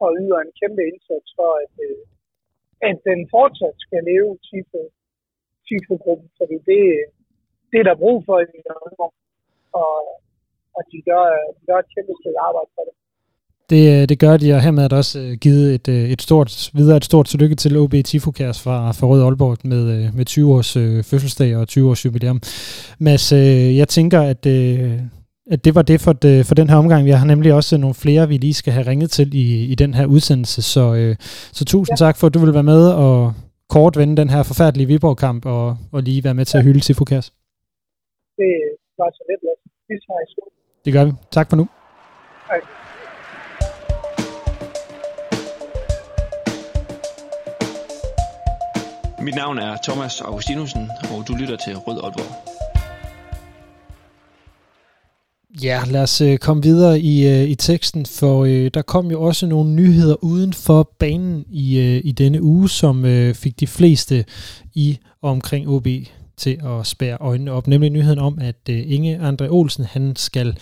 [0.03, 2.01] og yder en kæmpe indsats for, at, øh,
[2.89, 4.81] at den fortsat skal leve Tifo,
[5.67, 6.81] Tifo-gruppen, fordi det,
[7.71, 8.45] det er der brug for i
[9.81, 9.93] og,
[10.77, 11.23] og de gør,
[11.57, 12.95] de gør et kæmpe stykke arbejde for det.
[13.69, 16.71] Det, det gør de, og hermed er der også øh, givet et, øh, et stort,
[16.73, 20.53] videre et stort tillykke til OB Tifokærs fra, fra Rød Aalborg med, øh, med 20
[20.53, 22.41] års øh, fødselsdag og 20 års jubilæum.
[22.99, 24.99] Mads, øh, jeg tænker, at, øh,
[25.51, 27.05] at det var det for, det for den her omgang.
[27.05, 29.93] Vi har nemlig også nogle flere, vi lige skal have ringet til i, i den
[29.93, 31.15] her udsendelse, så, øh,
[31.51, 32.05] så tusind ja.
[32.05, 33.33] tak for, at du vil være med og
[33.69, 37.33] kort vende den her forfærdelige Viborg-kamp og, og lige være med til at hylde Tifokærs.
[38.39, 38.53] Det
[38.97, 39.41] var så lidt.
[40.85, 41.11] Det gør vi.
[41.31, 41.67] Tak for nu.
[42.49, 42.61] Hej.
[49.21, 52.54] Mit navn er Thomas Augustinusen, og du lytter til Rød Aalborg.
[55.65, 59.21] Ja, lad os øh, komme videre i, øh, i teksten, for øh, der kom jo
[59.21, 63.67] også nogle nyheder uden for banen i, øh, i denne uge, som øh, fik de
[63.67, 64.25] fleste
[64.73, 65.87] i og omkring OB
[66.37, 67.67] til at spære øjnene op.
[67.67, 70.57] Nemlig nyheden om, at øh, Inge Andre Olsen han skal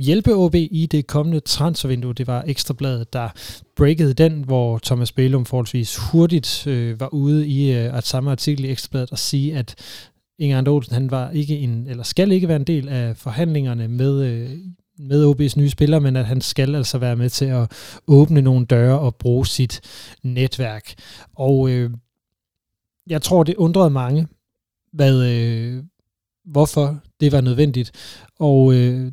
[0.00, 2.14] hjælpe OB i det kommende transfervindue.
[2.14, 3.28] Det var Ekstrabladet, der
[3.76, 8.64] breakede den, hvor Thomas Bælum forholdsvis hurtigt øh, var ude i øh, at samme artikel
[8.64, 9.74] i Ekstrabladet og sige, at
[10.38, 13.88] Inger Ander Olsen, han var ikke en, eller skal ikke være en del af forhandlingerne
[13.88, 14.50] med, øh,
[14.98, 17.72] med OB's nye spiller, men at han skal altså være med til at
[18.06, 19.80] åbne nogle døre og bruge sit
[20.22, 20.94] netværk.
[21.34, 21.90] Og øh,
[23.06, 24.28] jeg tror, det undrede mange,
[24.92, 25.84] hvad, øh,
[26.44, 27.92] hvorfor det var nødvendigt.
[28.38, 29.12] Og øh,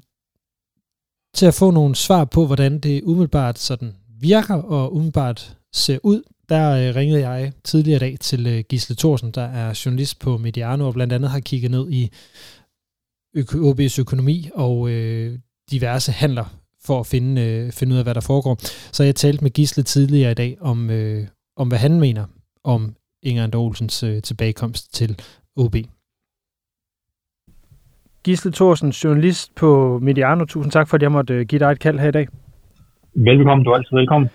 [1.34, 6.24] til at få nogle svar på, hvordan det umiddelbart sådan virker og umiddelbart ser ud,
[6.50, 10.38] der øh, ringede jeg tidligere i dag til øh, Gisle Thorsen, der er journalist på
[10.38, 12.12] Mediano og blandt andet har kigget ned i
[13.38, 15.40] OB's økonomi og øh,
[15.72, 16.46] diverse handler
[16.86, 18.58] for at finde, øh, finde ud af, hvad der foregår.
[18.94, 21.28] Så jeg talte med Gisle tidligere i dag om, øh,
[21.58, 22.26] om hvad han mener
[22.64, 25.20] om Inger Olsens øh, tilbagekomst til
[25.56, 25.76] OB.
[28.24, 30.46] Gisle Thorsen, journalist på Mediano.
[30.46, 32.28] Tusind tak for, at jeg måtte øh, give dig et kald her i dag.
[33.16, 34.30] Velkommen, du er altid velkommen.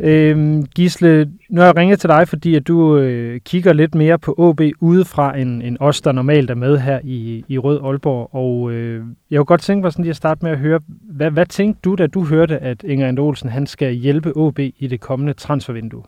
[0.00, 4.18] Øhm, Gisle, nu har jeg ringet til dig, fordi at du øh, kigger lidt mere
[4.18, 8.34] på OB udefra end, end os, der normalt er med her i, i Rød Aalborg.
[8.34, 10.80] Og øh, jeg kunne godt tænke mig sådan lige at starte med at høre,
[11.18, 14.86] hvad, hvad tænkte du, da du hørte, at Inger Olsen han skal hjælpe OB i
[14.90, 16.02] det kommende transfervindue?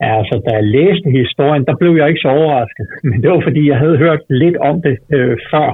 [0.00, 2.86] Ja, altså, da jeg læste historien, der blev jeg ikke så overrasket.
[3.10, 5.68] Men det var, fordi jeg havde hørt lidt om det øh, før.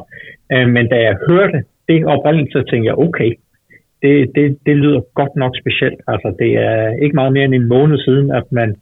[0.53, 3.31] Øh, men da jeg hørte det oprindeligt, så tænkte jeg, okay,
[4.03, 6.01] det, det, det lyder godt nok specielt.
[6.13, 8.77] Altså, det er ikke meget mere end en måned siden, at man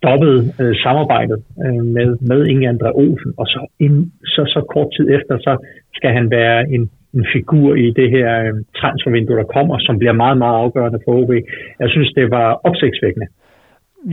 [0.00, 4.88] stoppede øh, samarbejdet øh, med, med Inge Andre Olsen, og så, in, så, så kort
[4.96, 5.52] tid efter, så
[5.94, 10.12] skal han være en, en figur i det her øh, transfervindue, der kommer, som bliver
[10.12, 11.30] meget, meget afgørende for OB.
[11.80, 13.26] Jeg synes, det var opsigtsvækkende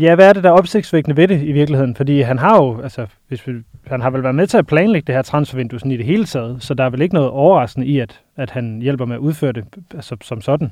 [0.01, 1.95] ja, hvad er det, der er opsigtsvækkende ved det i virkeligheden?
[1.95, 3.53] Fordi han har jo, altså, hvis vi,
[3.87, 6.25] han har vel været med til at planlægge det her transfervindue sådan i det hele
[6.25, 9.19] taget, så der er vel ikke noget overraskende i, at, at han hjælper med at
[9.19, 10.71] udføre det altså, som sådan?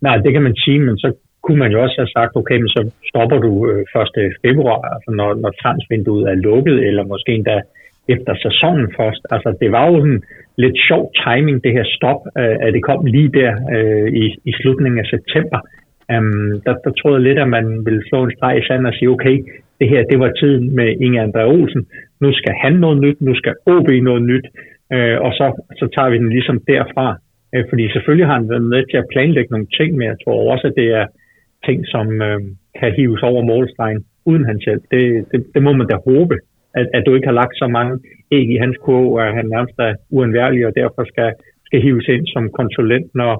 [0.00, 2.68] Nej, det kan man sige, men så kunne man jo også have sagt, okay, men
[2.68, 3.80] så stopper du øh,
[4.18, 4.36] 1.
[4.46, 7.60] februar, altså når, når transfervinduet er lukket, eller måske endda
[8.14, 9.22] efter sæsonen først.
[9.34, 10.24] Altså, det var jo en
[10.64, 14.52] lidt sjov timing, det her stop, øh, at det kom lige der øh, i, i
[14.60, 15.60] slutningen af september.
[16.14, 18.94] Um, der, der troede jeg lidt, at man ville slå en streg i sand og
[18.94, 19.36] sige, okay,
[19.80, 21.86] det her, det var tiden med Inge André Olsen.
[22.20, 24.46] Nu skal han noget nyt, nu skal OB noget nyt,
[24.94, 25.46] øh, og så,
[25.80, 27.06] så tager vi den ligesom derfra.
[27.54, 30.52] Øh, fordi selvfølgelig har han været med til at planlægge nogle ting, men jeg tror
[30.52, 31.06] også, at det er
[31.66, 32.40] ting, som øh,
[32.78, 34.00] kan hives over målstregen
[34.30, 34.84] uden hans hjælp.
[34.90, 35.02] Det,
[35.32, 36.36] det, det må man da håbe,
[36.74, 37.94] at, at du ikke har lagt så mange
[38.32, 41.32] æg i hans kurve, at han nærmest er uundværlig, og derfor skal,
[41.66, 43.32] skal hives ind som konsulent, når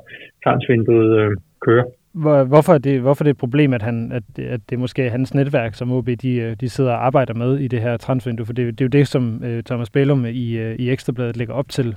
[0.44, 1.30] transvinduet øh,
[1.66, 1.86] kører.
[2.22, 5.02] Hvor, hvorfor, er det, hvorfor er det et problem, at, han, at, at det måske
[5.02, 7.96] er hans netværk, som OB de, øh, de sidder og arbejder med i det her
[7.96, 8.46] transvindue?
[8.46, 11.55] For det, det er jo det, som uh, Thomas Bælum i, uh, i Ekstrabladet lægger
[11.55, 11.88] op til.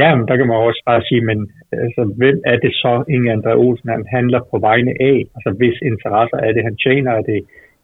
[0.00, 1.38] Ja, men der kan man også bare sige, men
[1.84, 5.18] altså, hvem er det så, Inge André Olsen, han handler på vegne af?
[5.34, 7.10] Altså, hvis interesser er det, han tjener?
[7.12, 7.40] Er det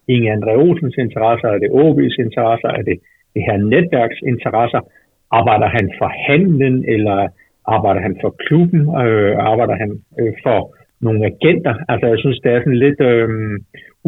[0.09, 1.49] Inge André Olsens interesser?
[1.49, 2.69] Er det OB's interesser?
[2.79, 2.97] Er det
[3.35, 4.81] det her netværks interesser?
[5.31, 7.29] Arbejder han for handlen, eller
[7.77, 8.81] arbejder han for klubben?
[9.03, 10.59] Øh, arbejder han øh, for
[11.07, 11.75] nogle agenter.
[11.93, 13.29] Altså jeg synes, det er sådan lidt øh,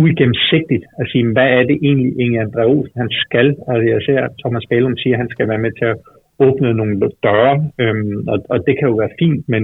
[0.03, 3.49] uigennemsigtigt at sige, hvad er det egentlig Inge André Olsen, han skal.
[3.69, 5.99] Altså jeg ser, at Thomas Bælum siger, at han skal være med til at
[6.47, 6.95] åbne nogle
[7.27, 7.95] døre, øh,
[8.33, 9.63] og, og det kan jo være fint, men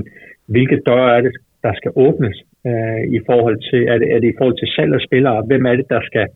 [0.52, 2.36] hvilke døre er det, der skal åbnes
[2.68, 5.46] øh, i forhold til, er det, er det i forhold til salg af spillere?
[5.48, 6.26] Hvem er det, der skal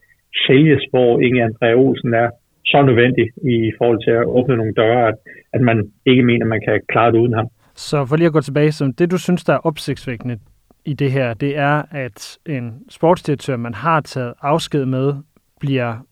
[0.47, 2.29] sælges, hvor Inge André Olsen er
[2.65, 3.27] så nødvendig
[3.57, 5.15] i forhold til at åbne nogle døre, at,
[5.53, 7.49] at man ikke mener, man kan klare det uden ham.
[7.75, 10.37] Så for lige at gå tilbage, så det du synes, der er opsigtsvækkende
[10.85, 15.15] i det her, det er, at en sportsdirektør, man har taget afsked med,
[15.61, 16.07] bliver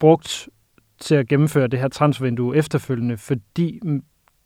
[0.00, 0.48] brugt
[1.00, 3.80] til at gennemføre det her transfervindue efterfølgende, fordi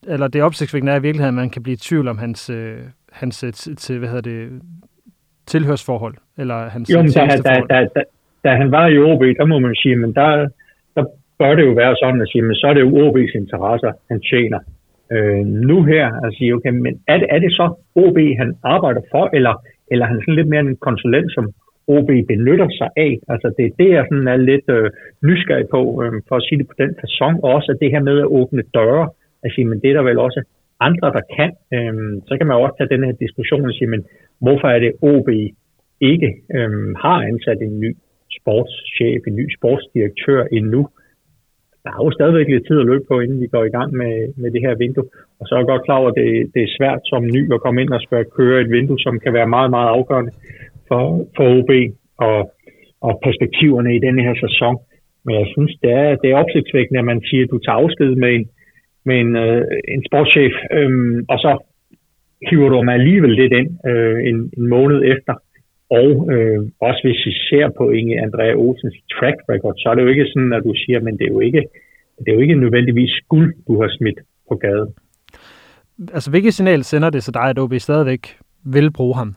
[0.07, 2.79] eller det opsigtsvækkende er i virkeligheden, at man kan blive i tvivl om hans, øh,
[3.13, 4.63] hans øh, til, hvad hedder det,
[5.47, 7.27] tilhørsforhold, eller hans jo, men da,
[7.71, 8.03] da, da,
[8.45, 10.49] da, han var i OB, der må man sige, men der,
[10.95, 11.05] der
[11.39, 14.21] bør det jo være sådan at sige, men så er det jo OB's interesser, han
[14.21, 14.61] tjener.
[15.13, 19.01] Øh, nu her, at sige, okay, men er det, er det så OB, han arbejder
[19.13, 19.55] for, eller,
[19.91, 21.45] eller er han sådan lidt mere en konsulent, som
[21.95, 23.13] OB benytter sig af.
[23.29, 24.91] Altså det er det, jeg sådan er lidt øh,
[25.23, 28.19] nysgerrig på, øh, for at sige det på den façon, og også det her med
[28.19, 29.05] at åbne døre,
[29.45, 30.41] at sige, men det er der vel også
[30.81, 31.51] andre, der kan.
[31.77, 31.95] Øh,
[32.29, 34.03] så kan man også tage den her diskussion og sige, men
[34.45, 35.29] hvorfor er det OB
[36.01, 36.71] ikke øh,
[37.05, 37.91] har ansat en ny
[38.37, 40.89] sportschef, en ny sportsdirektør endnu?
[41.85, 44.15] Der er jo stadigvæk lidt tid at løbe på, inden vi går i gang med,
[44.41, 45.09] med det her vindue.
[45.39, 47.61] Og så er jeg godt klar over, at det, det er svært som ny at
[47.65, 50.33] komme ind og spørge køre et vindue, som kan være meget, meget afgørende
[50.89, 51.03] for,
[51.37, 51.71] for OB
[52.27, 52.39] og,
[53.07, 54.77] og perspektiverne i denne her sæson.
[55.25, 58.15] Men jeg synes, det er, det er opsigtsvækkende, at man siger, at du tager afsked
[58.23, 58.45] med en,
[59.09, 59.65] med en, øh,
[59.95, 60.91] en sportschef, øh,
[61.33, 61.51] og så
[62.49, 65.35] hiver du mig alligevel lidt ind øh, en, en måned efter.
[65.91, 70.03] Og øh, også hvis vi ser på Inge Andrea Olsens track record, så er det
[70.03, 71.63] jo ikke sådan, at du siger, men det er jo ikke,
[72.19, 74.95] det er jo ikke nødvendigvis skuld, du har smidt på gaden.
[76.15, 79.35] Altså, hvilket signal sender det så dig, at OB stadigvæk vil bruge ham?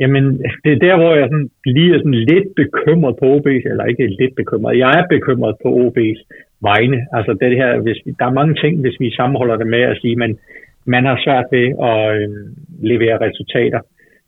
[0.00, 0.24] Jamen,
[0.64, 4.06] det er der, hvor jeg sådan, lige er sådan lidt bekymret på OB's, eller ikke
[4.06, 6.20] lidt bekymret, jeg er bekymret på OB's
[6.60, 7.06] vegne.
[7.12, 10.16] Altså det her, hvis, der er mange ting, hvis vi sammenholder det med at sige,
[10.16, 10.38] men
[10.84, 12.28] man har svært ved at øh,
[12.90, 13.80] levere resultater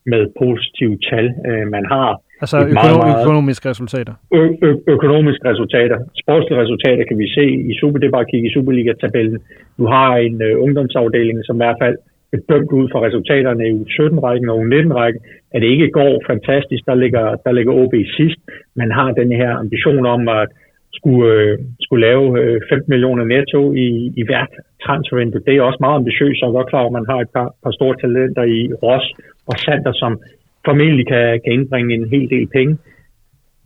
[0.07, 1.27] med positive tal.
[1.49, 4.15] Øh, man har Altså økonom, meget, meget økonomiske resultater?
[4.41, 5.99] Ø- ø- økonomiske resultater.
[6.23, 9.39] Sportslige resultater kan vi se i Super, det er bare at kigge i Superliga-tabellen.
[9.79, 11.97] Du har en øh, ungdomsafdeling, som i hvert fald
[12.33, 15.21] bedømt ud fra resultaterne i U17-rækken og U19-rækken,
[15.55, 16.83] at det ikke går fantastisk.
[16.87, 18.41] Der ligger, der ligger OB sidst.
[18.81, 20.49] Man har den her ambition om at
[20.99, 23.89] skulle, øh, skulle lave øh, 15 millioner netto i,
[24.21, 24.53] i hvert
[24.87, 25.43] transfervindue.
[25.47, 27.49] Det er også meget ambitiøst, og jeg er godt klar at man har et par,
[27.65, 29.07] par store talenter i Ross
[29.51, 30.13] og Sander, som
[30.65, 32.75] formentlig kan, kan indbringe en hel del penge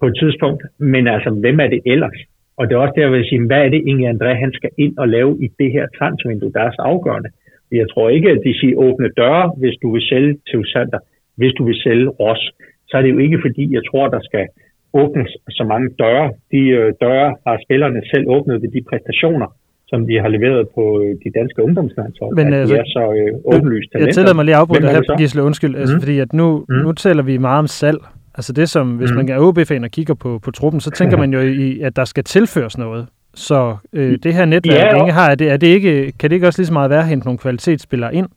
[0.00, 0.62] på et tidspunkt.
[0.78, 2.18] Men altså, hvem er det ellers?
[2.58, 4.70] Og det er også der, jeg vil sige, hvad er det egentlig, André, han skal
[4.78, 7.30] ind og lave i det her transfervindue, der er så afgørende.
[7.72, 10.98] Jeg tror ikke, at de siger åbne døre, hvis du vil sælge til Sander,
[11.36, 12.42] hvis du vil sælge Ross.
[12.88, 14.46] Så er det jo ikke fordi, jeg tror, der skal
[14.92, 16.32] åbnes så mange døre.
[16.52, 19.48] De øh, døre har spillerne selv åbnet ved de præstationer,
[19.90, 22.36] som de har leveret på øh, de danske ungdomslandshold.
[22.36, 24.08] Men, altså, de er så øh, åbenlyst talenter.
[24.08, 26.00] Jeg tillader mig lige at afbryde dig her, Gisle, undskyld, altså, mm.
[26.00, 26.74] fordi at nu, mm.
[26.74, 27.98] nu taler vi meget om salg.
[28.38, 29.16] Altså det som, hvis mm.
[29.16, 32.04] man er OB-fan og kigger på, på truppen, så tænker man jo i, at der
[32.04, 33.06] skal tilføres noget.
[33.34, 36.34] Så øh, det her netværk, ja, Inge har, er det, er det ikke, kan det
[36.36, 38.28] ikke også lige så meget være at hente nogle kvalitetsspillere ind?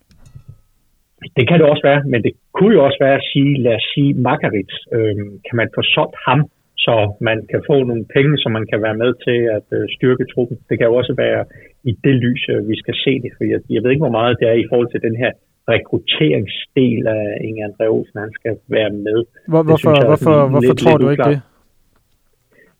[1.37, 3.87] Det kan det også være, men det kunne jo også være at sige, lad os
[3.93, 5.15] sige, Margarit, øh,
[5.47, 6.39] kan man få solgt ham,
[6.87, 6.95] så
[7.29, 10.57] man kan få nogle penge, så man kan være med til at øh, styrke truppen.
[10.69, 11.41] Det kan jo også være
[11.89, 14.37] i det lys, øh, vi skal se det, for jeg, jeg ved ikke, hvor meget
[14.39, 15.31] det er i forhold til den her
[15.73, 19.19] rekrutteringsdel af Inge André Olsen, han skal være med.
[19.51, 21.39] Hvor, hvorfor, jeg, hvorfor, hvorfor lidt, tror lidt du ikke det?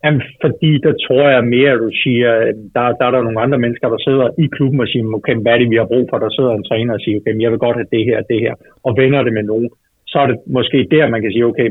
[0.04, 2.32] Jamen, fordi der tror jeg mere, at du siger,
[2.76, 5.54] der, der er der nogle andre mennesker, der sidder i klubben og siger, okay, hvad
[5.54, 6.18] er det, vi har brug for?
[6.26, 8.54] Der sidder en træner og siger, okay, jeg vil godt have det her det her,
[8.88, 9.70] og vender det med nogen.
[10.12, 11.68] Så er det måske der, man kan sige, okay,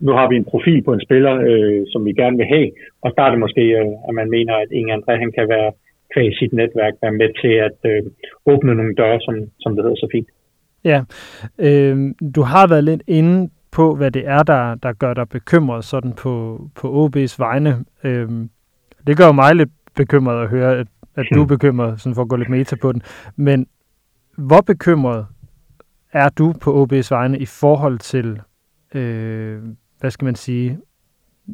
[0.00, 2.70] nu har vi en profil på en spiller, øh, som vi gerne vil have,
[3.02, 5.72] og der er det måske, øh, at man mener, at Inge André, han kan være
[6.14, 8.02] kvæg sit netværk, være med til at øh,
[8.46, 10.28] åbne nogle døre, som, som det hedder så fint.
[10.84, 11.00] Ja,
[11.58, 15.84] øh, du har været lidt inde på, hvad det er, der, der gør dig bekymret
[15.84, 17.84] sådan på, på OB's vegne.
[18.04, 18.50] Øhm,
[19.06, 22.22] det gør jo mig lidt bekymret at høre, at, at du er bekymret, sådan for
[22.22, 23.02] at gå lidt meta på den.
[23.36, 23.66] Men
[24.36, 25.26] hvor bekymret
[26.12, 28.40] er du på OB's vegne i forhold til,
[28.94, 29.62] øh,
[30.04, 30.78] hvad skal man sige,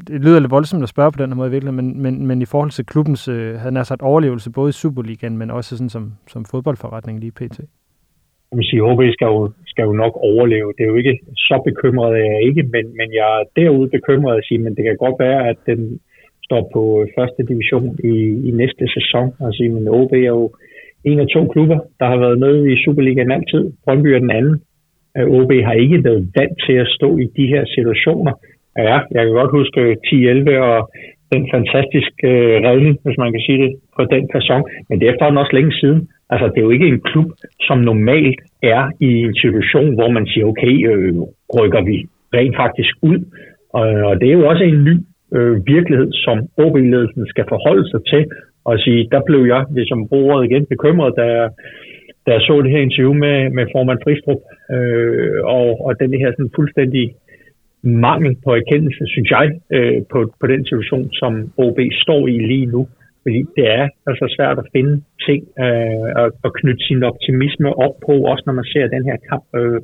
[0.08, 2.44] det lyder lidt voldsomt at spørge på den her måde virkelig, men, men, men i
[2.52, 6.12] forhold til klubbens, øh, havde nær sagt overlevelse, både i Superligaen, men også sådan som,
[6.32, 7.60] som fodboldforretning lige pt
[8.50, 10.72] jeg vil sige, HB skal jo, skal jo nok overleve.
[10.76, 14.44] Det er jo ikke så bekymret, er ikke, men, men jeg er derude bekymret at
[14.44, 16.00] sige, men det kan godt være, at den
[16.46, 18.14] står på øh, første division i,
[18.48, 19.26] i næste sæson.
[19.44, 20.50] Altså, men OB er jo
[21.04, 23.62] en af to klubber, der har været med i Superligaen altid.
[23.84, 24.56] Brøndby er den anden.
[25.16, 28.32] OB har ikke været vant til at stå i de her situationer.
[28.78, 30.90] Ja, jeg kan godt huske 10-11 og
[31.34, 34.62] den fantastiske øh, redning, hvis man kan sige det, på den person.
[34.88, 36.08] Men det er efterhånden også længe siden.
[36.30, 37.28] Altså, det er jo ikke en klub,
[37.60, 41.14] som normalt er i en situation, hvor man siger, okay, øh,
[41.58, 41.96] rykker vi
[42.34, 43.18] rent faktisk ud.
[43.78, 44.96] Og, og det er jo også en ny
[45.36, 48.22] øh, virkelighed, som OB-ledelsen skal forholde sig til.
[48.64, 51.48] Og sige, der blev jeg, hvis jeg bruger igen, bekymret, da jeg,
[52.26, 54.42] da jeg så det her interview med, med formand Fristrup,
[54.74, 57.14] øh, og, og den her sådan fuldstændig
[57.82, 62.66] mangel på erkendelse, synes jeg, øh, på, på den situation, som OB står i lige
[62.66, 62.88] nu.
[63.22, 67.94] Fordi det er altså svært at finde ting øh, og, og knytte sin optimisme op
[68.06, 69.80] på, også når man ser den her kamp øh,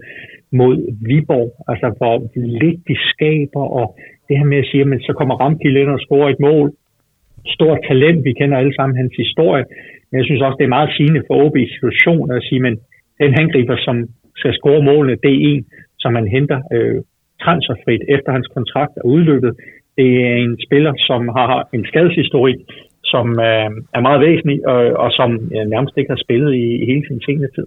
[0.53, 0.77] mod
[1.09, 3.87] Viborg, altså hvor lidt de skaber, og
[4.29, 6.72] det her med at sige, at så kommer Ramkilde ind og scorer et mål.
[7.46, 9.64] Stort talent, vi kender alle sammen hans historie.
[10.16, 12.74] Men jeg synes også, det er meget sigende for OB situation at sige, men
[13.22, 13.96] den angriber, som
[14.40, 15.64] skal score målene, det er en,
[15.98, 16.98] som man henter øh,
[17.44, 19.52] transferfrit efter hans kontrakt er udløbet.
[19.98, 22.57] Det er en spiller, som har en skadeshistorik,
[23.12, 26.85] som øh, er meget væsentlig, og, og som øh, nærmest ikke har spillet i, i
[26.90, 27.66] hele sin senere tid.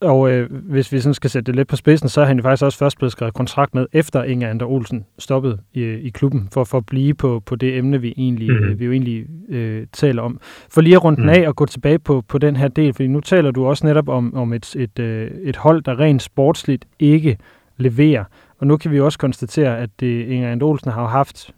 [0.00, 2.42] Og øh, hvis vi sådan skal sætte det lidt på spidsen, så er han jo
[2.42, 6.48] faktisk også først blevet skrevet kontrakt med, efter Inger Ander Olsen stoppede i, i klubben,
[6.52, 8.64] for, for at blive på, på det emne, vi egentlig, mm.
[8.64, 10.40] øh, vi jo egentlig øh, taler om.
[10.70, 11.28] For lige at runde mm.
[11.28, 14.08] af og gå tilbage på, på den her del, fordi nu taler du også netop
[14.08, 17.38] om, om et, et, øh, et hold, der rent sportsligt ikke
[17.76, 18.24] leverer.
[18.58, 21.52] Og nu kan vi også konstatere, at det, Inger Ander Olsen har haft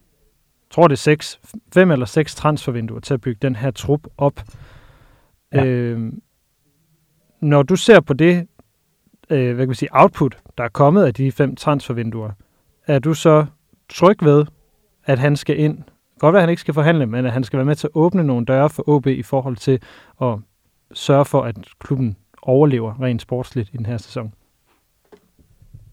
[0.71, 1.41] tror det er seks,
[1.75, 4.41] fem eller seks transfervinduer til at bygge den her trup op.
[5.55, 5.65] Ja.
[5.65, 6.13] Øh,
[7.41, 8.47] når du ser på det,
[9.31, 12.31] øh, hvad kan man sige, output, der er kommet af de fem transfervinduer,
[12.87, 13.47] er du så
[13.89, 14.47] tryg ved,
[15.07, 15.79] at han skal ind?
[16.19, 17.91] Godt være, at han ikke skal forhandle, men at han skal være med til at
[17.95, 19.81] åbne nogle døre for OB i forhold til
[20.23, 20.35] at
[20.93, 24.33] sørge for, at klubben overlever rent sportsligt i den her sæson.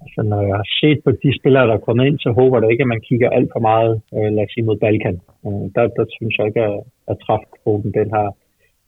[0.01, 2.71] Altså, når jeg har set på de spillere, der er kommet ind, så håber jeg
[2.71, 5.17] ikke, at man kigger alt for meget, øh, lad os sige, mod Balkan.
[5.45, 6.79] Øh, der, der synes jeg ikke, at,
[7.11, 8.27] at træfkvoten, den har,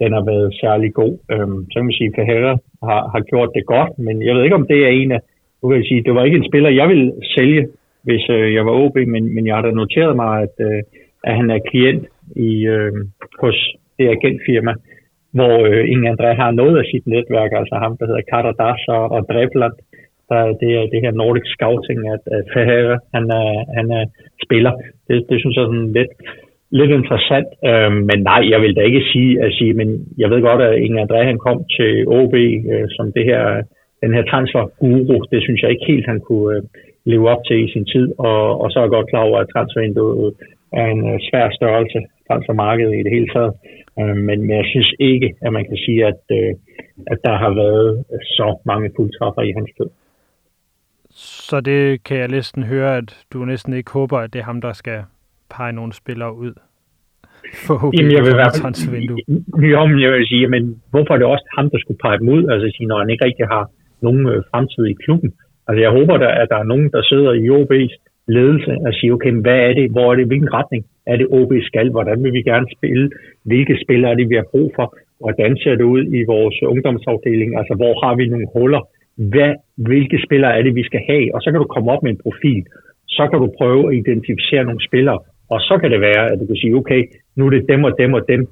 [0.01, 1.13] den har været særlig god.
[1.31, 4.59] Øhm, så kan man sige, at har, har gjort det godt, men jeg ved ikke,
[4.61, 5.21] om det er en af,
[5.59, 7.67] nu kan jeg sige, det var ikke en spiller, jeg ville sælge,
[8.03, 10.81] hvis øh, jeg var OB, men, men jeg har da noteret mig, at, øh,
[11.23, 12.05] at han er klient
[12.35, 12.91] i, øh,
[13.41, 13.57] hos
[13.97, 14.73] det agentfirma,
[15.37, 19.03] hvor øh, Inge André har noget af sit netværk, altså ham, der hedder Karadas og,
[19.15, 19.73] og Drevland,
[20.29, 24.05] der, er øh, det her Nordic Scouting, at, at Ferreira, han er, han er
[24.45, 24.73] spiller.
[25.07, 26.11] Det, det synes jeg er sådan lidt,
[26.69, 30.41] lidt interessant, øh, men nej, jeg vil da ikke sige, at sige, men jeg ved
[30.41, 32.33] godt, at Inge André han kom til OB
[32.73, 33.63] øh, som det her,
[34.03, 36.63] den her transfer-guru, det synes jeg ikke helt, han kunne øh,
[37.05, 39.49] leve op til i sin tid, og, og så er jeg godt klar over, at
[39.53, 43.53] transfervinduet øh, er en øh, svær størrelse, transfermarkedet i det hele taget,
[43.99, 46.51] øh, men, men jeg synes ikke, at man kan sige, at, øh,
[47.11, 48.05] at der har været
[48.37, 49.89] så mange fuldtræffer i hans tid.
[51.49, 54.61] Så det kan jeg næsten høre, at du næsten ikke håber, at det er ham,
[54.61, 54.99] der skal
[55.55, 56.53] pege nogle spillere ud.
[57.67, 58.53] Forhåbentlig Jamen, jeg vil være,
[59.73, 62.29] jo, men jeg vil sige, men hvorfor er det også ham, der skulle pege dem
[62.35, 63.65] ud, altså sige, når han ikke rigtig har
[64.05, 65.29] nogen øh, fremtid i klubben?
[65.67, 67.95] Altså jeg håber, der, at der er nogen, der sidder i OB's
[68.27, 70.81] ledelse og siger, okay, men hvad er det, hvor er det, hvilken retning
[71.11, 73.09] er det OB skal, hvordan vil vi gerne spille,
[73.49, 74.87] hvilke spillere er det, vi har brug for,
[75.23, 78.81] hvordan ser det ud i vores ungdomsafdeling, altså hvor har vi nogle huller,
[79.33, 79.53] hvad,
[79.89, 82.23] hvilke spillere er det, vi skal have, og så kan du komme op med en
[82.25, 82.63] profil.
[83.07, 86.45] Så kan du prøve at identificere nogle spillere, og så kan det være, at du
[86.45, 87.01] kan sige, okay,
[87.35, 88.47] nu er det dem og dem og dem.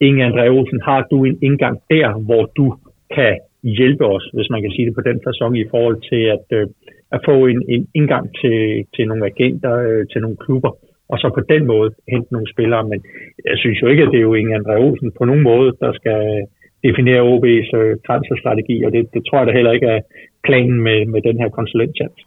[0.00, 2.76] Inge André Olsen, har du en indgang der, hvor du
[3.14, 6.46] kan hjælpe os, hvis man kan sige det på den fasong, i forhold til at,
[6.58, 6.66] øh,
[7.12, 10.72] at få en, en indgang til, til nogle agenter, øh, til nogle klubber,
[11.08, 12.88] og så på den måde hente nogle spillere.
[12.88, 13.04] Men
[13.44, 15.92] jeg synes jo ikke, at det er jo Inge André Olsen på nogen måde, der
[15.92, 16.46] skal,
[16.86, 20.00] definere OB's øh, transferstrategi, og det, det tror jeg da heller ikke er
[20.46, 22.18] planen med, med den her konsulenttjans.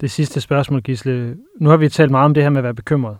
[0.00, 1.14] Det sidste spørgsmål, Gisle.
[1.62, 3.16] Nu har vi talt meget om det her med at være bekymret.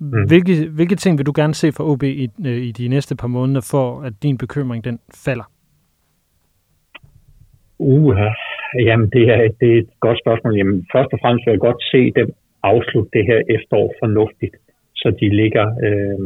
[0.00, 0.26] Mm.
[0.28, 3.28] Hvilke, hvilke ting vil du gerne se fra OB i, øh, i de næste par
[3.28, 5.46] måneder, for at din bekymring den falder?
[7.78, 8.30] Uha,
[8.86, 10.56] jamen det er, det er et godt spørgsmål.
[10.56, 12.28] Jamen først og fremmest vil jeg godt se dem
[12.62, 14.56] afslutte det her efterår fornuftigt,
[14.94, 16.18] så de ligger øh,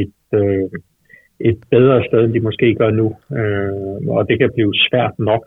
[0.00, 0.68] et, øh,
[1.40, 3.06] et bedre sted, end de måske gør nu.
[3.38, 5.42] Øh, og det kan blive svært nok,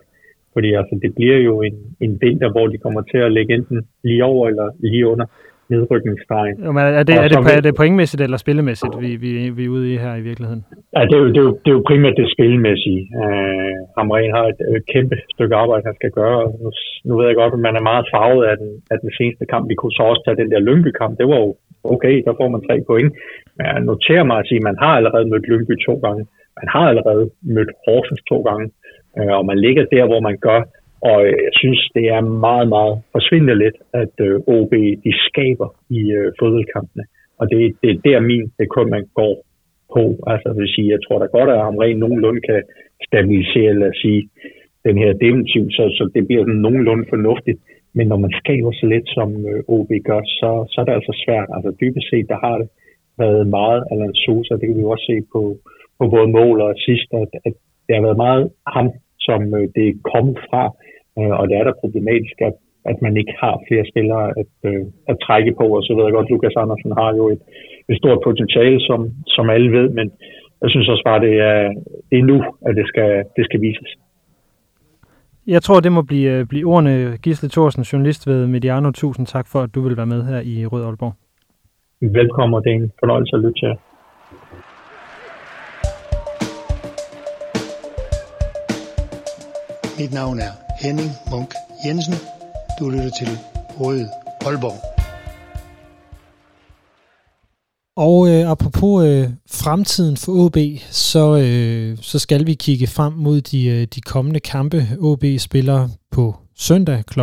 [0.52, 3.88] fordi altså, det bliver jo en, en vinter, hvor de kommer til at ligge enten
[4.04, 5.26] lige over eller lige under
[5.74, 6.54] nedrykningsstregen.
[6.66, 9.72] Jo, men er det, er, det, er det pointmæssigt eller spillemæssigt, vi, vi, vi er
[9.76, 10.62] ude i her i virkeligheden?
[10.96, 13.02] Ja, det er jo, det er jo, det er jo primært det spillemæssige.
[13.22, 16.40] Øh, Hamren har et, et kæmpe stykke arbejde, han skal gøre.
[16.62, 16.68] Nu,
[17.08, 19.64] nu ved jeg godt, at man er meget farvet af den, af den seneste kamp.
[19.72, 21.12] Vi kunne så også tage den der Lyngby-kamp.
[21.20, 21.50] Det var jo
[21.94, 23.10] okay, der får man tre point.
[23.56, 26.22] Men jeg noterer mig at sige, at man har allerede mødt Lyngby to gange.
[26.60, 27.24] Man har allerede
[27.56, 28.66] mødt Horsens to gange.
[29.18, 30.60] Øh, og man ligger der, hvor man gør.
[31.10, 34.72] Og øh, jeg synes, det er meget, meget forsvindende lidt, at øh, OB
[35.04, 37.04] de skaber i øh, fodboldkampene.
[37.38, 39.34] Og det, det er der min bekymring går
[39.94, 40.02] på.
[40.32, 42.62] Altså, det vil sige, jeg tror da godt, at Amren nogenlunde kan,
[43.08, 44.22] stabilisere, lad os sige,
[44.86, 47.58] den her defensiv, så, så det bliver sådan nogenlunde fornuftigt.
[47.96, 51.14] Men når man skaber så lidt, som øh, OB gør, så, så er det altså
[51.24, 51.48] svært.
[51.56, 52.68] Altså dybest set, der har det
[53.18, 55.42] været meget Alan Sosa, det kan vi også se på,
[55.98, 57.54] på både mål og sidst, at, at
[57.86, 58.44] det har været meget
[58.74, 58.88] ham,
[59.26, 60.62] som øh, det er kommet fra,
[61.18, 62.56] øh, og det er da problematisk, at,
[62.90, 66.12] at man ikke har flere spillere at, øh, at trække på, og så ved jeg
[66.12, 67.42] godt, Lukas Andersen har jo et,
[67.90, 70.06] et stort potentiale, som, som alle ved, men
[70.62, 71.58] jeg synes også bare, det er,
[72.10, 73.92] det er nu, at det skal, det skal vises.
[75.46, 77.18] Jeg tror, det må blive, øh, blive ordene.
[77.22, 78.90] Gisle Thorsen, journalist ved Mediano.
[78.90, 81.12] Tusind tak for, at du vil være med her i Rød Aalborg.
[82.00, 83.76] Velkommen, og det er en fornøjelse at lytte til
[89.98, 91.54] Mit navn er Henning Munk
[91.86, 92.14] Jensen.
[92.78, 93.28] Du lytter til
[93.80, 94.08] Røde
[94.40, 94.78] Aalborg.
[97.96, 100.56] Og øh, apropos øh, fremtiden for OB,
[100.90, 104.88] så, øh, så skal vi kigge frem mod de, øh, de kommende kampe.
[105.00, 107.20] OB spiller på søndag kl.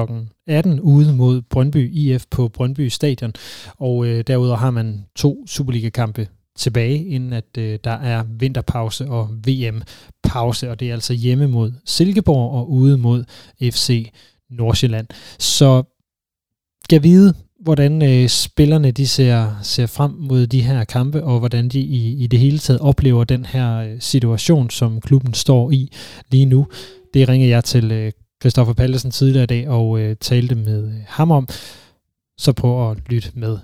[0.47, 3.33] 18 ude mod Brøndby IF på Brøndby Stadion.
[3.79, 6.27] Og øh, derudover har man to Superliga-kampe
[6.59, 11.73] tilbage, inden at øh, der er vinterpause og VM-pause, og det er altså hjemme mod
[11.85, 13.23] Silkeborg og ude mod
[13.61, 14.11] FC
[14.49, 15.07] Nordsjælland.
[15.39, 15.83] Så
[16.83, 21.69] skal vide, hvordan øh, spillerne de ser, ser frem mod de her kampe, og hvordan
[21.69, 25.91] de i, i det hele taget oplever den her øh, situation, som klubben står i
[26.31, 26.67] lige nu.
[27.13, 30.93] Det ringede jeg til øh, Christoffer Pallesen tidligere i dag og øh, talte med øh,
[31.07, 31.47] ham om.
[32.37, 33.57] Så prøv at lytte med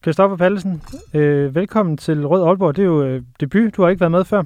[0.00, 0.02] her.
[0.02, 0.82] Christoffer Pallesen,
[1.14, 2.76] øh, velkommen til Rød Aalborg.
[2.76, 3.76] Det er jo øh, debut.
[3.76, 4.42] Du har ikke været med før.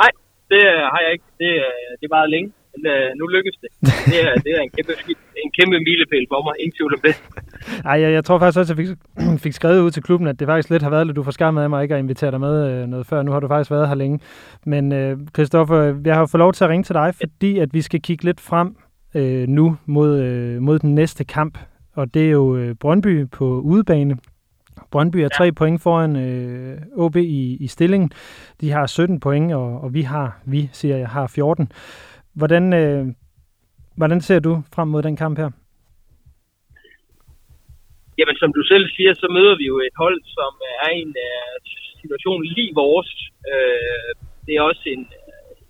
[0.00, 0.10] Nej,
[0.50, 1.24] det øh, har jeg ikke.
[1.38, 3.70] Det, øh, det er meget længe men øh, nu lykkes det.
[4.12, 4.92] Det er, det er en, kæmpe,
[5.44, 7.14] en kæmpe milepæl for mig, ingen tvivl om det.
[7.90, 8.96] Ej, jeg, jeg tror faktisk også, at jeg fik,
[9.44, 11.62] fik skrevet ud til klubben, at det faktisk lidt har været lidt, du får skammet
[11.62, 13.22] af mig ikke at invitere dig med øh, noget før.
[13.22, 14.20] Nu har du faktisk været her længe.
[14.66, 17.82] Men øh, Christoffer, jeg har fået lov til at ringe til dig, fordi at vi
[17.82, 18.76] skal kigge lidt frem
[19.14, 21.58] øh, nu mod, øh, mod den næste kamp.
[21.94, 24.18] Og det er jo øh, Brøndby på udebane.
[24.90, 25.50] Brøndby er tre ja.
[25.50, 28.12] point foran øh, OB i, i stillingen.
[28.60, 31.72] De har 17 point, og, og vi har, vi siger jeg, har 14.
[32.34, 33.06] Hvordan, øh,
[33.96, 35.50] hvordan ser du frem mod den kamp her?
[38.18, 40.52] Jamen, som du selv siger, så møder vi jo et hold, som
[40.84, 41.54] er i en uh,
[42.02, 43.10] situation lige vores.
[43.52, 44.10] Uh,
[44.46, 45.02] det er også en,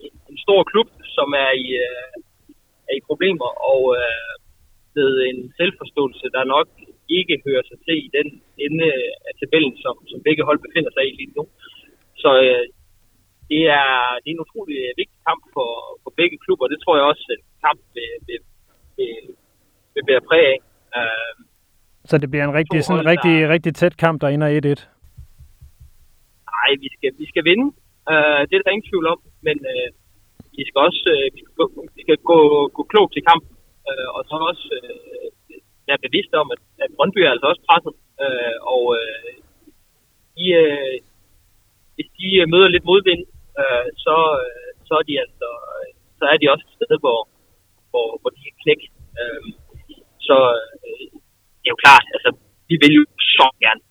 [0.05, 2.23] en, en stor klub, som er i, uh,
[2.89, 4.42] er i problemer, og uh,
[4.99, 6.69] med en selvforståelse, der nok
[7.21, 8.29] ikke hører sig til i den
[8.67, 8.89] ende
[9.29, 11.45] af tabellen, som, som begge hold befinder sig i lige nu.
[12.23, 12.65] Så uh,
[13.51, 13.91] det er,
[14.23, 15.71] det er en utrolig vigtig kamp for,
[16.03, 16.73] for begge klubber.
[16.73, 18.41] Det tror jeg også, at kamp vil, vil,
[18.97, 19.17] vil,
[19.95, 20.59] vil bære præg af.
[20.99, 21.35] Uh,
[22.11, 23.53] så det bliver en rigtig, sådan en rigtig, der...
[23.55, 24.81] rigtig tæt kamp, der ender 1-1?
[26.55, 27.67] Nej, vi skal, vi skal vinde.
[28.13, 29.19] Uh, det er der ingen tvivl om.
[29.47, 29.89] Men uh,
[30.57, 31.65] vi skal også uh, vi skal gå,
[31.97, 32.39] vi skal gå,
[32.77, 33.52] gå klogt til kampen
[33.89, 35.29] øh, og så også øh,
[35.89, 37.95] være bevidst om, at, at Brøndby er altså også presset.
[38.25, 39.33] øh, og øh,
[40.37, 40.97] de, øh,
[41.95, 43.23] hvis de øh, møder lidt modvind,
[43.61, 47.21] øh, så, øh, så er de altså, øh, så er de også et sted, hvor,
[47.91, 48.87] hvor, hvor de kan knække.
[49.21, 49.45] Øh,
[50.29, 50.37] så
[50.87, 51.07] øh,
[51.61, 52.31] det er jo klart, altså,
[52.71, 53.05] vi vil jo
[53.37, 53.83] så gerne.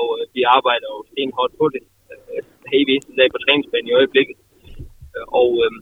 [0.00, 1.82] Og øh, vi arbejder jo stenhårdt på det.
[2.12, 4.36] Øh, hey, vi er på træningsbanen i øjeblikket.
[5.14, 5.72] Øh, og øh,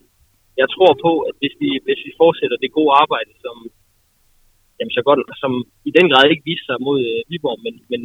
[0.61, 3.57] jeg tror på, at hvis vi, hvis vi fortsætter det gode arbejde, som,
[4.79, 5.53] jamen så godt, som
[5.89, 8.01] i den grad ikke viser sig mod øh, Viborg, men, men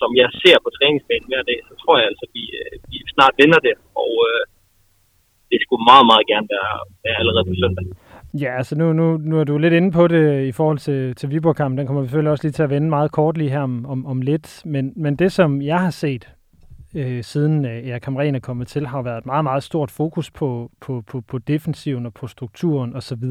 [0.00, 2.96] som jeg ser på træningsbanen hver dag, så tror jeg altså, at vi, øh, vi
[3.14, 4.42] snart vinder det, og øh,
[5.50, 6.72] det skulle meget, meget gerne være,
[7.04, 7.84] være allerede på søndag.
[8.42, 11.30] Ja, altså nu, nu, nu er du lidt inde på det i forhold til, til
[11.30, 11.78] Viborg-kampen.
[11.78, 14.06] Den kommer vi selvfølgelig også lige til at vende meget kort lige her om, om,
[14.06, 14.62] om lidt.
[14.64, 16.24] Men, men det, som jeg har set,
[16.94, 20.30] øh, siden øh, Erik Hamren er kommet til, har været et meget, meget stort fokus
[20.30, 23.24] på, på, på, på defensiven og på strukturen osv.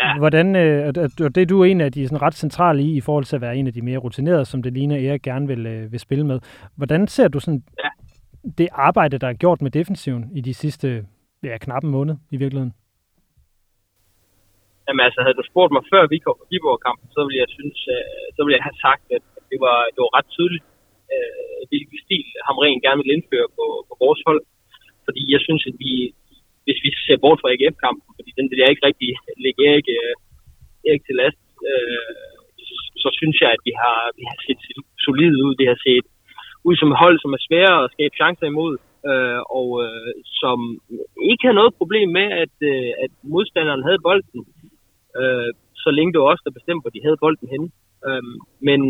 [0.00, 0.18] Ja.
[0.18, 0.86] Hvordan, øh,
[1.20, 3.42] og det er du en af de sådan ret centrale i, i forhold til at
[3.42, 6.26] være en af de mere rutinerede, som det ligner Erik gerne vil, øh, vil spille
[6.26, 6.40] med.
[6.76, 7.88] Hvordan ser du sådan ja.
[8.58, 11.06] det arbejde, der er gjort med defensiven i de sidste
[11.42, 12.74] ja, knap en måned i virkeligheden?
[14.88, 16.02] Jamen altså, havde du spurgt mig før
[16.52, 20.00] Viborg-kampen, så ville jeg synes, øh, så ville jeg have sagt, at det var, det
[20.04, 20.64] var ret tydeligt,
[21.14, 24.42] øh, hvilken stil Hamren gerne vil indføre på, på vores hold.
[25.06, 25.92] Fordi jeg synes, at vi,
[26.64, 29.10] hvis vi ser bort fra AGF-kampen, fordi den vil jeg ikke rigtig
[29.44, 30.14] lægge Erik, øh,
[30.88, 31.40] Erik til last,
[31.70, 32.14] øh,
[33.02, 34.60] så synes jeg, at vi har, vi har set
[35.06, 35.54] solid ud.
[35.60, 36.06] Det har set
[36.68, 38.72] ud som et hold, som er svære at skabe chancer imod,
[39.10, 40.58] øh, og øh, som
[41.30, 44.40] ikke har noget problem med, at, øh, at modstanderen havde bolden,
[45.20, 45.50] øh,
[45.82, 47.68] så længe det var os, der bestemte, hvor de havde bolden henne.
[48.06, 48.22] Øh,
[48.68, 48.80] men,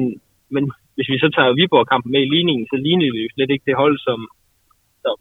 [0.54, 0.64] men
[0.98, 3.80] hvis vi så tager Viborg-kampen med i ligningen, så ligner det jo slet ikke det
[3.82, 4.18] hold, som,
[5.04, 5.16] som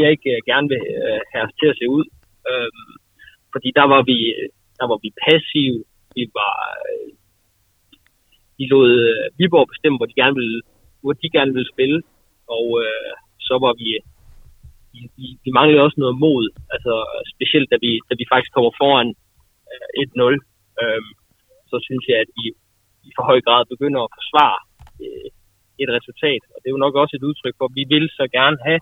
[0.00, 2.04] jeg ikke øh, gerne vil øh, have os til at se ud.
[2.50, 2.92] Øhm,
[3.52, 4.18] fordi der var vi,
[4.78, 5.78] der var vi passive,
[6.16, 6.56] vi var,
[6.88, 7.08] øh,
[8.58, 8.90] de lod
[9.38, 10.60] Viborg bestemme, hvor de gerne ville,
[11.02, 11.98] hvor de gerne ville spille,
[12.56, 13.12] og øh,
[13.48, 13.88] så var vi,
[15.16, 16.44] vi, vi manglede også noget mod,
[16.74, 16.94] altså
[17.34, 19.08] specielt da vi, da vi faktisk kommer foran
[19.70, 19.88] øh,
[20.32, 20.48] 1-0,
[20.82, 21.10] Øhm,
[21.70, 22.44] så synes jeg, at vi
[23.08, 24.58] i for høj grad begynder at forsvare
[25.04, 25.28] øh,
[25.82, 28.24] et resultat, og det er jo nok også et udtryk for, at vi vil så
[28.38, 28.80] gerne have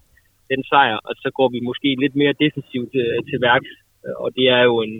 [0.51, 3.73] den sejr, og så går vi måske lidt mere defensivt til, øh, til værks,
[4.23, 4.95] og det er jo en,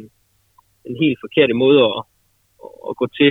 [0.89, 1.99] en helt forkert måde at,
[2.89, 3.31] at gå til.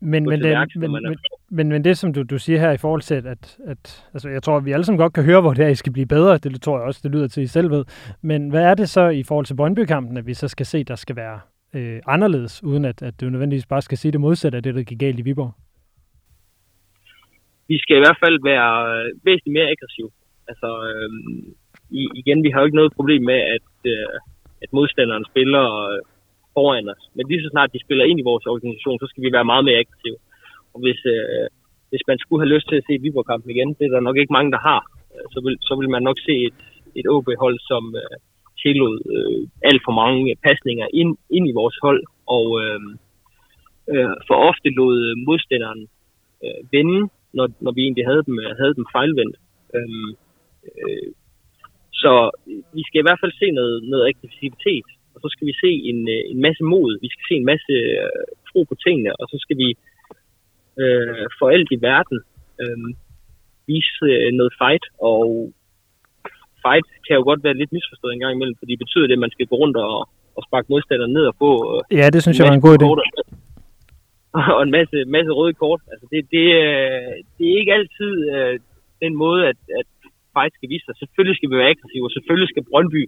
[0.00, 1.16] Men, men, det, men, men,
[1.50, 4.42] men, men det, som du, du siger her i forhold til, at, at altså, jeg
[4.42, 6.38] tror, at vi alle sammen godt kan høre, hvor det er, I skal blive bedre.
[6.38, 7.84] Det tror jeg også, det lyder til, I selv ved.
[8.22, 10.94] Men hvad er det så i forhold til Brøndby-kampen, at vi så skal se, der
[10.94, 11.40] skal være
[11.74, 14.82] øh, anderledes, uden at, at du nødvendigvis bare skal sige det modsatte af det, der
[14.82, 15.52] gik galt i Viborg?
[17.70, 20.06] Vi skal i hvert fald være øh, væsentligt mere aggressiv.
[20.50, 21.10] Altså, øh,
[22.20, 24.16] igen, vi har jo ikke noget problem med, at, øh,
[24.62, 26.00] at modstanderen spiller øh,
[26.54, 27.04] foran os.
[27.16, 29.64] Men lige så snart de spiller ind i vores organisation, så skal vi være meget
[29.64, 30.18] mere aktive.
[30.74, 31.46] Og hvis, øh,
[31.90, 34.36] hvis man skulle have lyst til at se Viborg-kampen igen, det er der nok ikke
[34.36, 34.80] mange, der har,
[35.14, 36.60] øh, så vil, så vil man nok se et,
[36.98, 38.16] et OB-hold, som øh,
[38.62, 42.02] tillod øh, alt for mange pasninger ind, ind i vores hold,
[42.36, 42.80] og øh,
[43.92, 45.82] øh, for ofte lod øh, modstanderen
[46.44, 47.00] øh, vinde,
[47.36, 49.36] når, når vi egentlig havde dem, havde dem fejlvendt.
[49.76, 50.10] Øh,
[50.70, 51.08] øh,
[52.02, 52.12] så
[52.76, 56.00] vi skal i hvert fald se noget, noget aktivitet og så skal vi se en,
[56.14, 57.74] øh, en masse mod, vi skal se en masse
[58.04, 59.68] øh, tro på tingene, og så skal vi
[60.82, 62.18] øh, for alt i verden
[62.62, 62.78] øh,
[63.68, 65.22] vise øh, noget fight, og
[66.64, 69.24] fight kan jo godt være lidt misforstået en gang imellem, fordi det betyder det, at
[69.24, 69.96] man skal gå rundt og,
[70.36, 71.50] og sparke modstanderen ned og få...
[71.72, 72.86] Øh, ja, det synes jeg var en god idé.
[74.56, 75.82] Og en masse, masse røde kort.
[75.92, 78.54] Altså det, det, øh, det er ikke altid øh,
[79.04, 79.88] den måde, at, at
[80.34, 80.94] fight skal vise sig.
[80.96, 83.02] Selvfølgelig skal vi være aggressive, og selvfølgelig skal Brøndby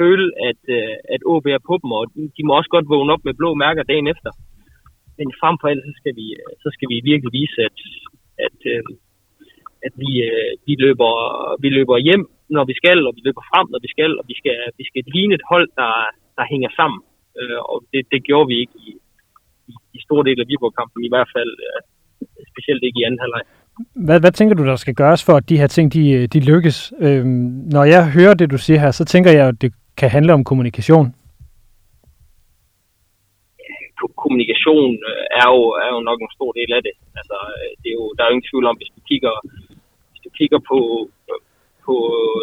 [0.00, 2.02] føle, at, øh, at OB er på dem, og
[2.36, 4.30] de må også godt vågne op med blå mærker dagen efter.
[5.18, 7.76] Men frem for alt, så skal vi, øh, så skal vi virkelig vise, at,
[8.46, 8.84] at, øh,
[9.86, 11.12] at vi, øh, vi, løber,
[11.62, 12.24] vi løber hjem,
[12.56, 15.02] når vi skal, og vi løber frem, når vi skal, og vi skal, vi skal
[15.14, 15.92] ligne et hold, der,
[16.36, 17.00] der hænger sammen.
[17.38, 18.90] Øh, og det, det gjorde vi ikke i,
[19.96, 21.80] i, store dele af Viborg-kampen, i hvert fald øh,
[22.52, 23.44] specielt ikke i anden halvleg.
[24.06, 26.78] Hvad, hvad tænker du, der skal gøres for, at de her ting, de, de lykkes?
[27.04, 29.70] Øhm, når jeg hører det, du siger her, så tænker jeg, at det
[30.00, 31.06] kan handle om kommunikation?
[34.22, 36.94] Kommunikation øh, er jo, er jo nok en stor del af det.
[37.18, 39.34] Altså, øh, det er jo, der er jo ingen tvivl om, hvis du kigger,
[40.10, 40.78] hvis du kigger på,
[41.86, 41.94] på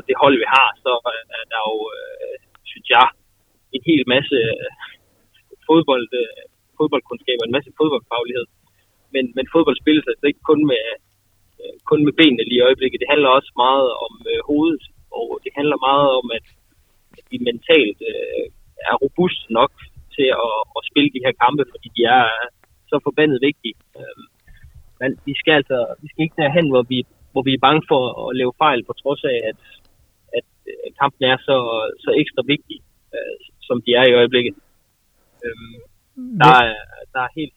[0.07, 0.91] det hold, vi har, så
[1.39, 2.35] er der jo, øh,
[2.71, 3.07] synes jeg,
[3.75, 4.37] en hel masse
[5.67, 6.07] fodbold,
[6.79, 8.45] fodboldkundskaber, en masse fodboldfaglighed.
[9.13, 10.83] Men, men fodbold spilles altså ikke kun med,
[11.61, 13.01] øh, kun med benene lige i øjeblikket.
[13.01, 14.83] Det handler også meget om øh, hovedet,
[15.17, 16.45] og det handler meget om, at
[17.31, 18.45] vi mentalt øh,
[18.89, 19.73] er robust nok
[20.15, 22.25] til at, at spille de her kampe, fordi de er
[22.91, 23.77] så forbandet vigtige.
[23.97, 24.23] Øh,
[24.99, 26.99] men vi skal altså vi skal ikke derhen, hvor vi,
[27.31, 29.59] hvor vi er bange for at lave fejl, på trods af, at,
[30.37, 30.45] at
[31.01, 31.57] kampen er så,
[32.03, 32.77] så ekstra vigtig,
[33.15, 34.55] øh, som de er i øjeblikket.
[35.45, 35.75] Øh,
[36.39, 36.73] der, er,
[37.13, 37.53] der er helt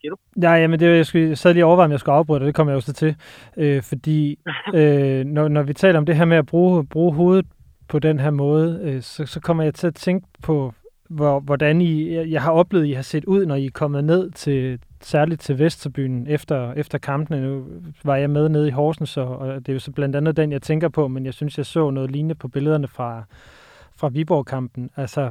[0.00, 0.16] siger du?
[0.42, 2.54] Ja, jamen det, jeg, skulle, jeg sad lige overvejet, om jeg skulle afbryde, og det
[2.54, 3.16] kommer jeg også til.
[3.56, 4.38] Øh, fordi
[4.74, 7.46] øh, når, når vi taler om det her med at bruge, bruge hovedet
[7.88, 10.74] på den her måde, øh, så, så kommer jeg til at tænke på,
[11.08, 14.30] hvor, hvordan I, jeg har oplevet, I har set ud, når I er kommet ned
[14.30, 17.42] til, særligt til Vesterbyen efter, efter kampene.
[17.42, 17.66] Nu
[18.04, 20.52] var jeg med nede i Horsens, og, og det er jo så blandt andet den,
[20.52, 23.24] jeg tænker på, men jeg synes, jeg så noget lignende på billederne fra,
[23.96, 24.90] fra Viborg-kampen.
[24.96, 25.30] Altså,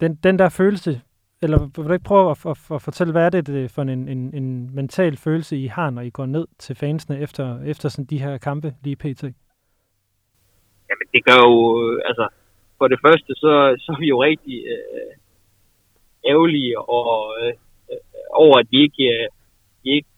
[0.00, 1.00] den, den der følelse,
[1.42, 4.34] eller vil du ikke prøve at, at, at fortælle, hvad er det for en, en,
[4.34, 8.22] en mental følelse, I har, når I går ned til fansene efter, efter sådan de
[8.22, 9.22] her kampe lige pt?
[10.88, 11.54] Jamen, det gør jo,
[12.04, 12.28] altså,
[12.78, 15.12] for det første, så, så er vi jo rigtig øh,
[16.30, 17.52] ærgerlige og, øh,
[18.30, 19.28] over, at vi ikke, øh,
[19.82, 20.08] vi ikke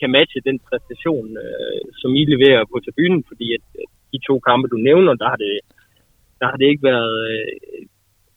[0.00, 4.34] kan matche den præstation, øh, som I leverer på tribunen, fordi at, at de to
[4.48, 5.54] kampe, du nævner, der har det,
[6.40, 7.52] der har det ikke været, øh,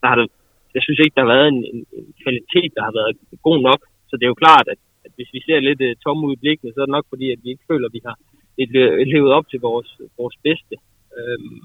[0.01, 0.27] der har det,
[0.75, 3.11] jeg synes ikke, der har været en, en, en kvalitet, der har været
[3.47, 3.81] god nok.
[4.09, 6.41] Så det er jo klart, at, at hvis vi ser lidt uh, tomme ud i
[6.43, 8.17] blikkene, så er det nok fordi, at vi ikke føler, at vi har
[8.59, 10.75] øh, levet op til vores, vores bedste.
[11.17, 11.61] Øhm,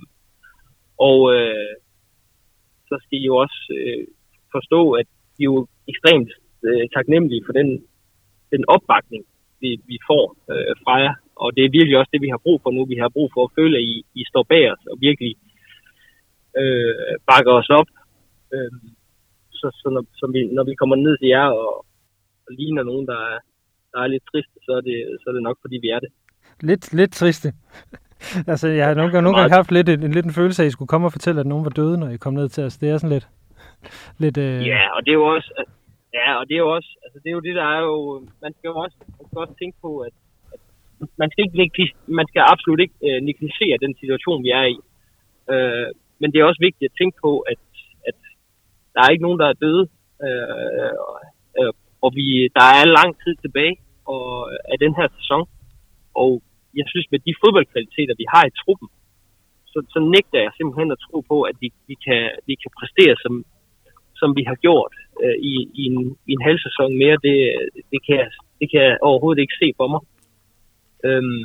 [1.08, 1.74] og øh,
[2.88, 4.06] så skal I jo også øh,
[4.54, 6.32] forstå, at de er jo ekstremt
[6.66, 7.68] øh, taknemmelige for den,
[8.52, 9.24] den opbakning,
[9.60, 11.14] vi, vi får øh, fra jer.
[11.42, 12.84] Og det er virkelig også det, vi har brug for nu.
[12.84, 15.32] Vi har brug for at føle, at I, I står bag os og virkelig
[16.60, 17.88] øh, bakker os op.
[18.54, 18.72] Øh,
[19.60, 21.72] så så når, så vi, når vi kommer ned til jer og,
[22.46, 23.38] og ligner nogen, der er,
[23.92, 26.10] der er lidt triste, så er, det, så er det nok, fordi vi er det.
[26.68, 27.48] Lidt, lidt triste.
[28.52, 30.66] altså, jeg har nogle gange, nogle gange haft lidt en, en, lidt en følelse af,
[30.66, 32.64] at I skulle komme og fortælle, at nogen var døde, når I kom ned til
[32.64, 32.78] os.
[32.78, 33.28] Det er sådan lidt...
[34.24, 34.66] lidt øh...
[34.72, 35.50] Ja, og det er jo også...
[36.18, 36.90] Ja, og det er jo også...
[37.04, 37.96] Altså, det er jo det, der er jo...
[38.44, 40.14] Man skal jo også, man skal også tænke på, at,
[40.54, 40.60] at
[41.20, 44.76] man, skal ikke, man skal absolut ikke øh, negligere den situation, vi er i.
[45.52, 45.88] Øh,
[46.20, 47.69] men det er også vigtigt at tænke på, at, at
[48.94, 49.84] der er ikke nogen, der er døde.
[50.26, 50.94] Øh, øh,
[51.58, 51.72] øh,
[52.04, 52.26] og vi,
[52.58, 53.76] der er lang tid tilbage
[54.14, 55.42] og, øh, af den her sæson.
[56.22, 56.30] Og
[56.78, 58.88] jeg synes, med de fodboldkvaliteter, vi har i truppen,
[59.72, 63.14] så, så nægter jeg simpelthen at tro på, at vi, vi, kan, vi kan præstere,
[63.24, 63.34] som,
[64.20, 67.16] som vi har gjort øh, i, i, en, i en halv sæson mere.
[67.26, 67.36] Det,
[67.92, 68.28] det, kan jeg,
[68.60, 70.02] det kan jeg overhovedet ikke se for mig.
[71.06, 71.44] Øhm,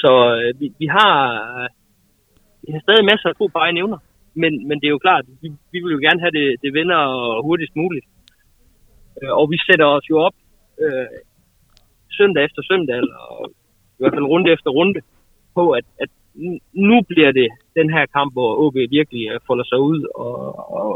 [0.00, 1.14] så øh, vi, vi, har,
[1.62, 1.68] øh,
[2.62, 3.98] vi har stadig masser af gode på egne evner.
[4.42, 7.00] Men, men det er jo klart, vi, vi vil jo gerne have det, det vinder
[7.46, 8.06] hurtigst muligt.
[9.18, 10.36] Øh, og vi sætter os jo op
[10.84, 11.06] øh,
[12.18, 13.18] søndag efter søndag, eller
[13.96, 15.00] i hvert fald runde efter runde,
[15.54, 16.10] på at, at
[16.88, 20.36] nu bliver det den her kamp, hvor OB virkelig øh, folder sig ud og,
[20.78, 20.88] og,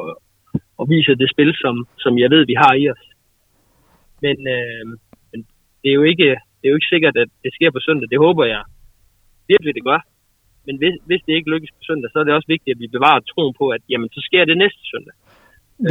[0.79, 1.75] og viser det spil, som,
[2.05, 3.05] som jeg ved, vi har i os.
[4.25, 4.85] Men, øh,
[5.31, 5.39] men
[5.83, 6.29] det, er jo ikke,
[6.59, 8.09] det er jo ikke sikkert, at det sker på søndag.
[8.11, 8.63] Det håber jeg
[9.49, 10.01] virkelig, det gør.
[10.67, 12.89] Men hvis, hvis det ikke lykkes på søndag, så er det også vigtigt, at vi
[12.97, 15.15] bevarer troen på, at jamen, så sker det næste søndag.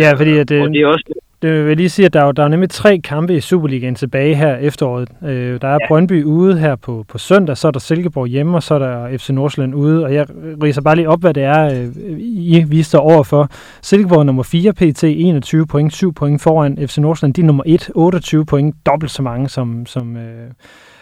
[0.03, 1.05] Ja, fordi at, og det er også
[1.41, 4.36] det vil lige sige, at der er, der er nemlig tre kampe i Superligaen tilbage
[4.36, 5.09] her efteråret.
[5.24, 5.88] Øh, der er ja.
[5.88, 9.17] Brøndby ude her på, på søndag, så er der Silkeborg hjemme, og så er der
[9.17, 10.05] FC Nordsjælland ude.
[10.05, 10.26] Og jeg
[10.63, 13.47] riser bare lige op, hvad det er, øh, I viste over for.
[13.82, 15.03] Silkeborg er nummer 4 pt.
[15.03, 17.34] 21 point, 7 point foran FC Nordsjælland.
[17.34, 20.49] De er nummer 1, 28 point, dobbelt så mange som, som, øh,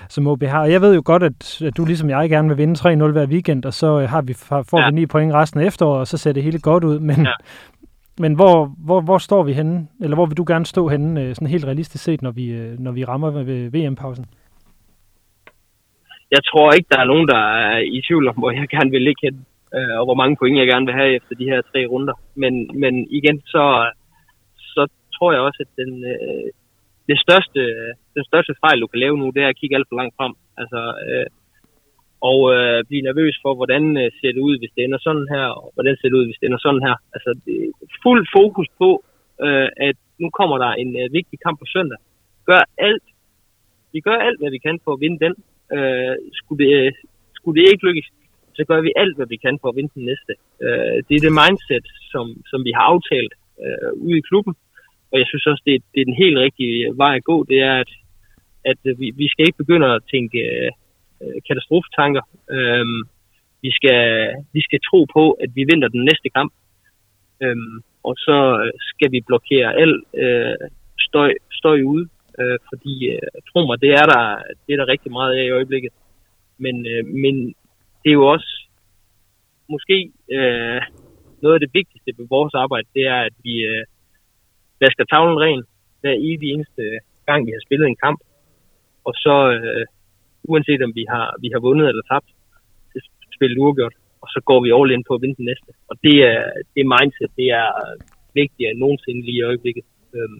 [0.09, 0.61] som OB har.
[0.61, 3.27] Og jeg ved jo godt, at, at du ligesom jeg gerne vil vinde 3-0 hver
[3.27, 4.89] weekend, og så øh, har vi, får ja.
[4.89, 6.99] vi 9 point resten af efteråret, og så ser det hele godt ud.
[6.99, 7.33] Men, ja.
[8.19, 11.35] Men hvor, hvor, hvor står vi henne, eller hvor vil du gerne stå henne, øh,
[11.35, 14.25] sådan helt realistisk set, når vi, øh, når vi rammer ved VM-pausen?
[16.31, 19.01] Jeg tror ikke, der er nogen, der er i tvivl om, hvor jeg gerne vil
[19.01, 19.45] ligge hen,
[19.99, 22.13] og hvor mange point jeg gerne vil have efter de her tre runder.
[22.35, 23.91] Men, men igen, så,
[24.57, 25.91] så tror jeg også, at den,
[27.09, 27.61] det største,
[28.17, 30.33] den største fejl, du kan lave nu, det er at kigge alt for langt frem.
[30.61, 31.27] Altså, øh,
[32.29, 35.45] og øh, blive nervøs for, hvordan øh, ser det ud, hvis det ender sådan her,
[35.61, 36.95] og hvordan ser det ud, hvis det ender sådan her.
[37.15, 37.55] Altså, det
[38.03, 38.89] fuld fokus på,
[39.45, 41.99] øh, at nu kommer der en øh, vigtig kamp på søndag.
[42.49, 43.07] Gør alt.
[43.93, 45.33] Vi gør alt, hvad vi kan for at vinde den.
[45.75, 46.91] Øh, skulle, det, øh,
[47.37, 48.07] skulle det ikke lykkes,
[48.57, 50.33] så gør vi alt, hvad vi kan for at vinde den næste.
[50.65, 53.33] Øh, det er det mindset, som, som vi har aftalt
[53.63, 54.53] øh, ude i klubben.
[55.11, 57.43] Og jeg synes også, det, det er den helt rigtige vej at gå.
[57.43, 57.91] Det er, at,
[58.65, 60.39] at vi, vi skal ikke begynde at tænke...
[60.39, 60.71] Øh,
[61.47, 62.23] katastrofetanker.
[62.55, 63.01] Øhm,
[63.61, 64.03] vi, skal,
[64.53, 66.53] vi skal tro på, at vi vinder den næste kamp.
[67.43, 68.37] Øhm, og så
[68.89, 69.93] skal vi blokere al
[70.23, 72.03] øh, støj, støj ud,
[72.39, 74.23] øh, fordi øh, tro mig, det er, der,
[74.67, 75.93] det er der rigtig meget af i øjeblikket.
[76.57, 77.35] Men, øh, men
[78.01, 78.51] det er jo også
[79.69, 80.81] måske øh,
[81.41, 83.85] noget af det vigtigste ved vores arbejde, det er, at vi øh,
[84.83, 85.61] vasker tavlen ren
[86.01, 86.83] hver evig eneste
[87.27, 88.19] gang, vi har spillet en kamp.
[89.07, 89.85] Og så øh,
[90.51, 92.29] uanset om vi har, vi har vundet eller tabt,
[92.93, 93.01] det
[93.37, 95.71] spillet uafgjort, og så går vi all in på at vinde den næste.
[95.89, 96.41] Og det er
[96.75, 97.69] det mindset, det er
[98.33, 99.85] vigtigere end nogensinde lige i øjeblikket.
[100.15, 100.39] Øhm,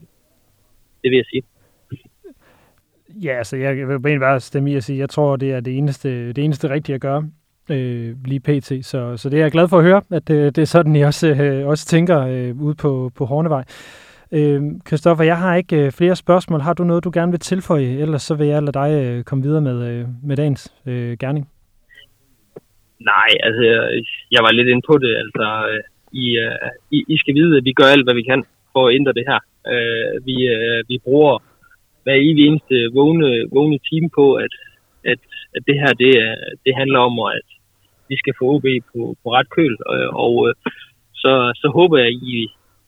[1.01, 1.43] det vil jeg sige.
[3.25, 5.77] Ja, altså jeg vil bare bare stemme i at sige, jeg tror, det er det
[5.77, 7.29] eneste, det eneste rigtige at gøre
[7.71, 8.85] øh, lige pt.
[8.85, 11.01] Så, så det er jeg glad for at høre, at det, det er sådan, I
[11.01, 13.63] også, øh, også tænker øh, ude på, på Hornevej.
[14.31, 16.59] Øhm, Kristoffer, øh, jeg har ikke øh, flere spørgsmål.
[16.59, 17.97] Har du noget, du gerne vil tilføje?
[18.03, 21.49] Ellers så vil jeg lade dig øh, komme videre med, øh, med dagens øh, gerning.
[22.99, 23.63] Nej, altså
[24.31, 25.13] jeg var lidt inde på det.
[25.23, 25.83] Altså, øh,
[26.23, 28.95] I, øh, I, I skal vide, at vi gør alt, hvad vi kan for at
[28.95, 29.39] ændre det her.
[29.73, 31.43] Øh, vi, øh, vi bruger
[32.03, 34.53] hver evig eneste vågne, vågne time på, at,
[35.11, 35.19] at,
[35.55, 36.13] at det her det,
[36.65, 37.47] det handler om, at
[38.09, 39.75] vi skal få OB på, på ret køl.
[39.93, 40.53] Øh, og, og
[41.13, 42.47] så, så håber jeg, at I,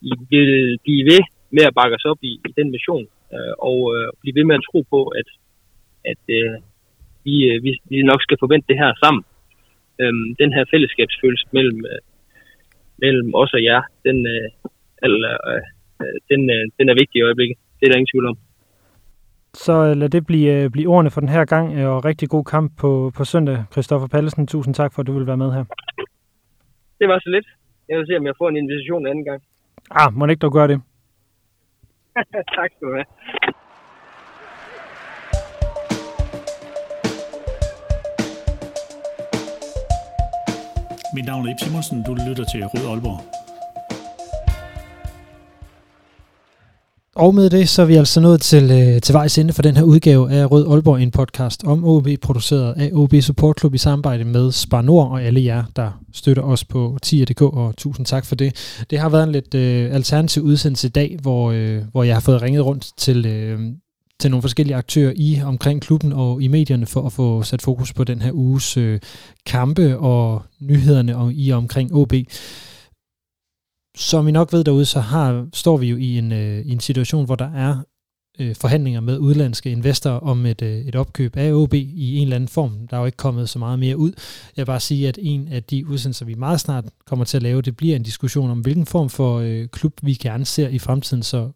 [0.10, 1.22] i vil blive ved
[1.56, 4.56] med at bakke os op i, i den mission, øh, og øh, blive ved med
[4.56, 5.28] at tro på, at,
[6.12, 6.54] at øh,
[7.26, 9.24] vi, øh, vi, vi nok skal forvente det her sammen.
[10.02, 12.02] Øh, den her fællesskabsfølelse mellem, øh,
[13.04, 14.48] mellem os og jer, den, øh,
[15.06, 15.62] eller, øh,
[16.32, 17.58] den, øh, den er vigtig i øjeblikket.
[17.78, 18.38] Det er der ingen tvivl om.
[19.54, 22.30] Så øh, lad det blive, øh, blive ordene for den her gang, øh, og rigtig
[22.30, 23.58] god kamp på, på søndag.
[23.72, 25.64] Christoffer Pallesen, tusind tak for, at du vil være med her.
[27.00, 27.48] Det var så lidt.
[27.90, 29.42] Jeg vil se, om jeg får en invitation anden gang.
[29.94, 30.82] Ah, må ikke du gøre det?
[32.56, 33.06] tak skal du have.
[41.16, 42.04] Mit navn er Ip Simonsen.
[42.04, 43.41] Du lytter til Rød Aalborg.
[47.22, 49.78] Og med det, så er vi altså nået til, øh, til vejs ende for den
[49.78, 53.78] her udgave af Rød Aalborg, en podcast om OB, produceret af OB Support Club i
[53.78, 58.26] samarbejde med Spar Nord og alle jer, der støtter os på 10.dk, og tusind tak
[58.26, 58.84] for det.
[58.90, 62.22] Det har været en lidt øh, alternativ udsendelse i dag, hvor, øh, hvor jeg har
[62.22, 63.60] fået ringet rundt til, øh,
[64.20, 67.94] til nogle forskellige aktører i omkring klubben og i medierne for at få sat fokus
[67.94, 69.00] på den her uges øh,
[69.46, 72.14] kampe og nyhederne og i omkring OB.
[73.98, 76.80] Som I nok ved derude, så har, står vi jo i en, øh, i en
[76.80, 77.78] situation, hvor der er
[78.40, 82.36] øh, forhandlinger med udlandske investorer om et, øh, et opkøb af OB i en eller
[82.36, 82.88] anden form.
[82.90, 84.12] Der er jo ikke kommet så meget mere ud.
[84.58, 87.44] Jeg vil bare sige, at en af de udsendelser, vi meget snart kommer til at
[87.44, 90.80] lave, det bliver en diskussion om, hvilken form for øh, klub vi gerne ser i
[90.80, 91.24] fremtiden.
[91.24, 91.50] Så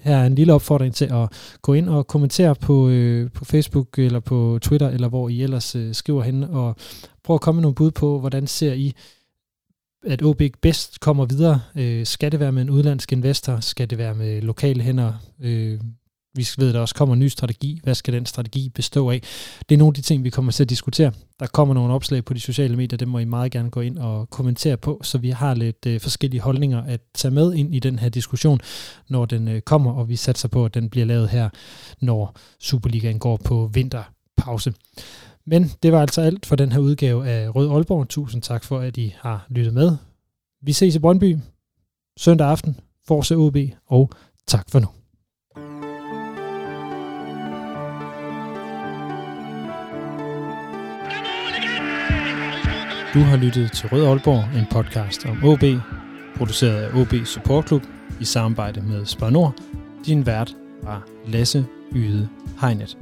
[0.00, 1.32] her er en lille opfordring til at
[1.62, 5.74] gå ind og kommentere på, øh, på Facebook eller på Twitter, eller hvor I ellers
[5.74, 6.76] øh, skriver hen, og
[7.24, 8.92] prøv at komme med nogle bud på, hvordan ser I
[10.06, 11.60] at OB bedst kommer videre.
[11.76, 13.60] Øh, skal det være med en udlandsk investor?
[13.60, 15.12] Skal det være med lokale hænder?
[15.40, 15.80] Øh,
[16.34, 17.80] vi ved, at der også kommer en ny strategi.
[17.82, 19.20] Hvad skal den strategi bestå af?
[19.68, 21.12] Det er nogle af de ting, vi kommer til at diskutere.
[21.40, 23.98] Der kommer nogle opslag på de sociale medier, dem må I meget gerne gå ind
[23.98, 27.78] og kommentere på, så vi har lidt øh, forskellige holdninger at tage med ind i
[27.78, 28.60] den her diskussion,
[29.08, 31.48] når den øh, kommer, og vi satser på, at den bliver lavet her,
[32.00, 34.72] når Superligaen går på vinterpause.
[35.46, 38.08] Men det var altså alt for den her udgave af Rød Aalborg.
[38.08, 39.96] Tusind tak for, at I har lyttet med.
[40.62, 41.36] Vi ses i Brøndby
[42.18, 42.80] søndag aften.
[43.08, 44.10] Forse OB, og
[44.46, 44.86] tak for nu.
[53.14, 55.64] Du har lyttet til Rød Aalborg, en podcast om OB,
[56.36, 57.82] produceret af OB Support Club
[58.20, 59.54] i samarbejde med Spar Nord.
[60.06, 62.28] Din vært var Lasse Yde
[62.60, 62.98] Hegnet.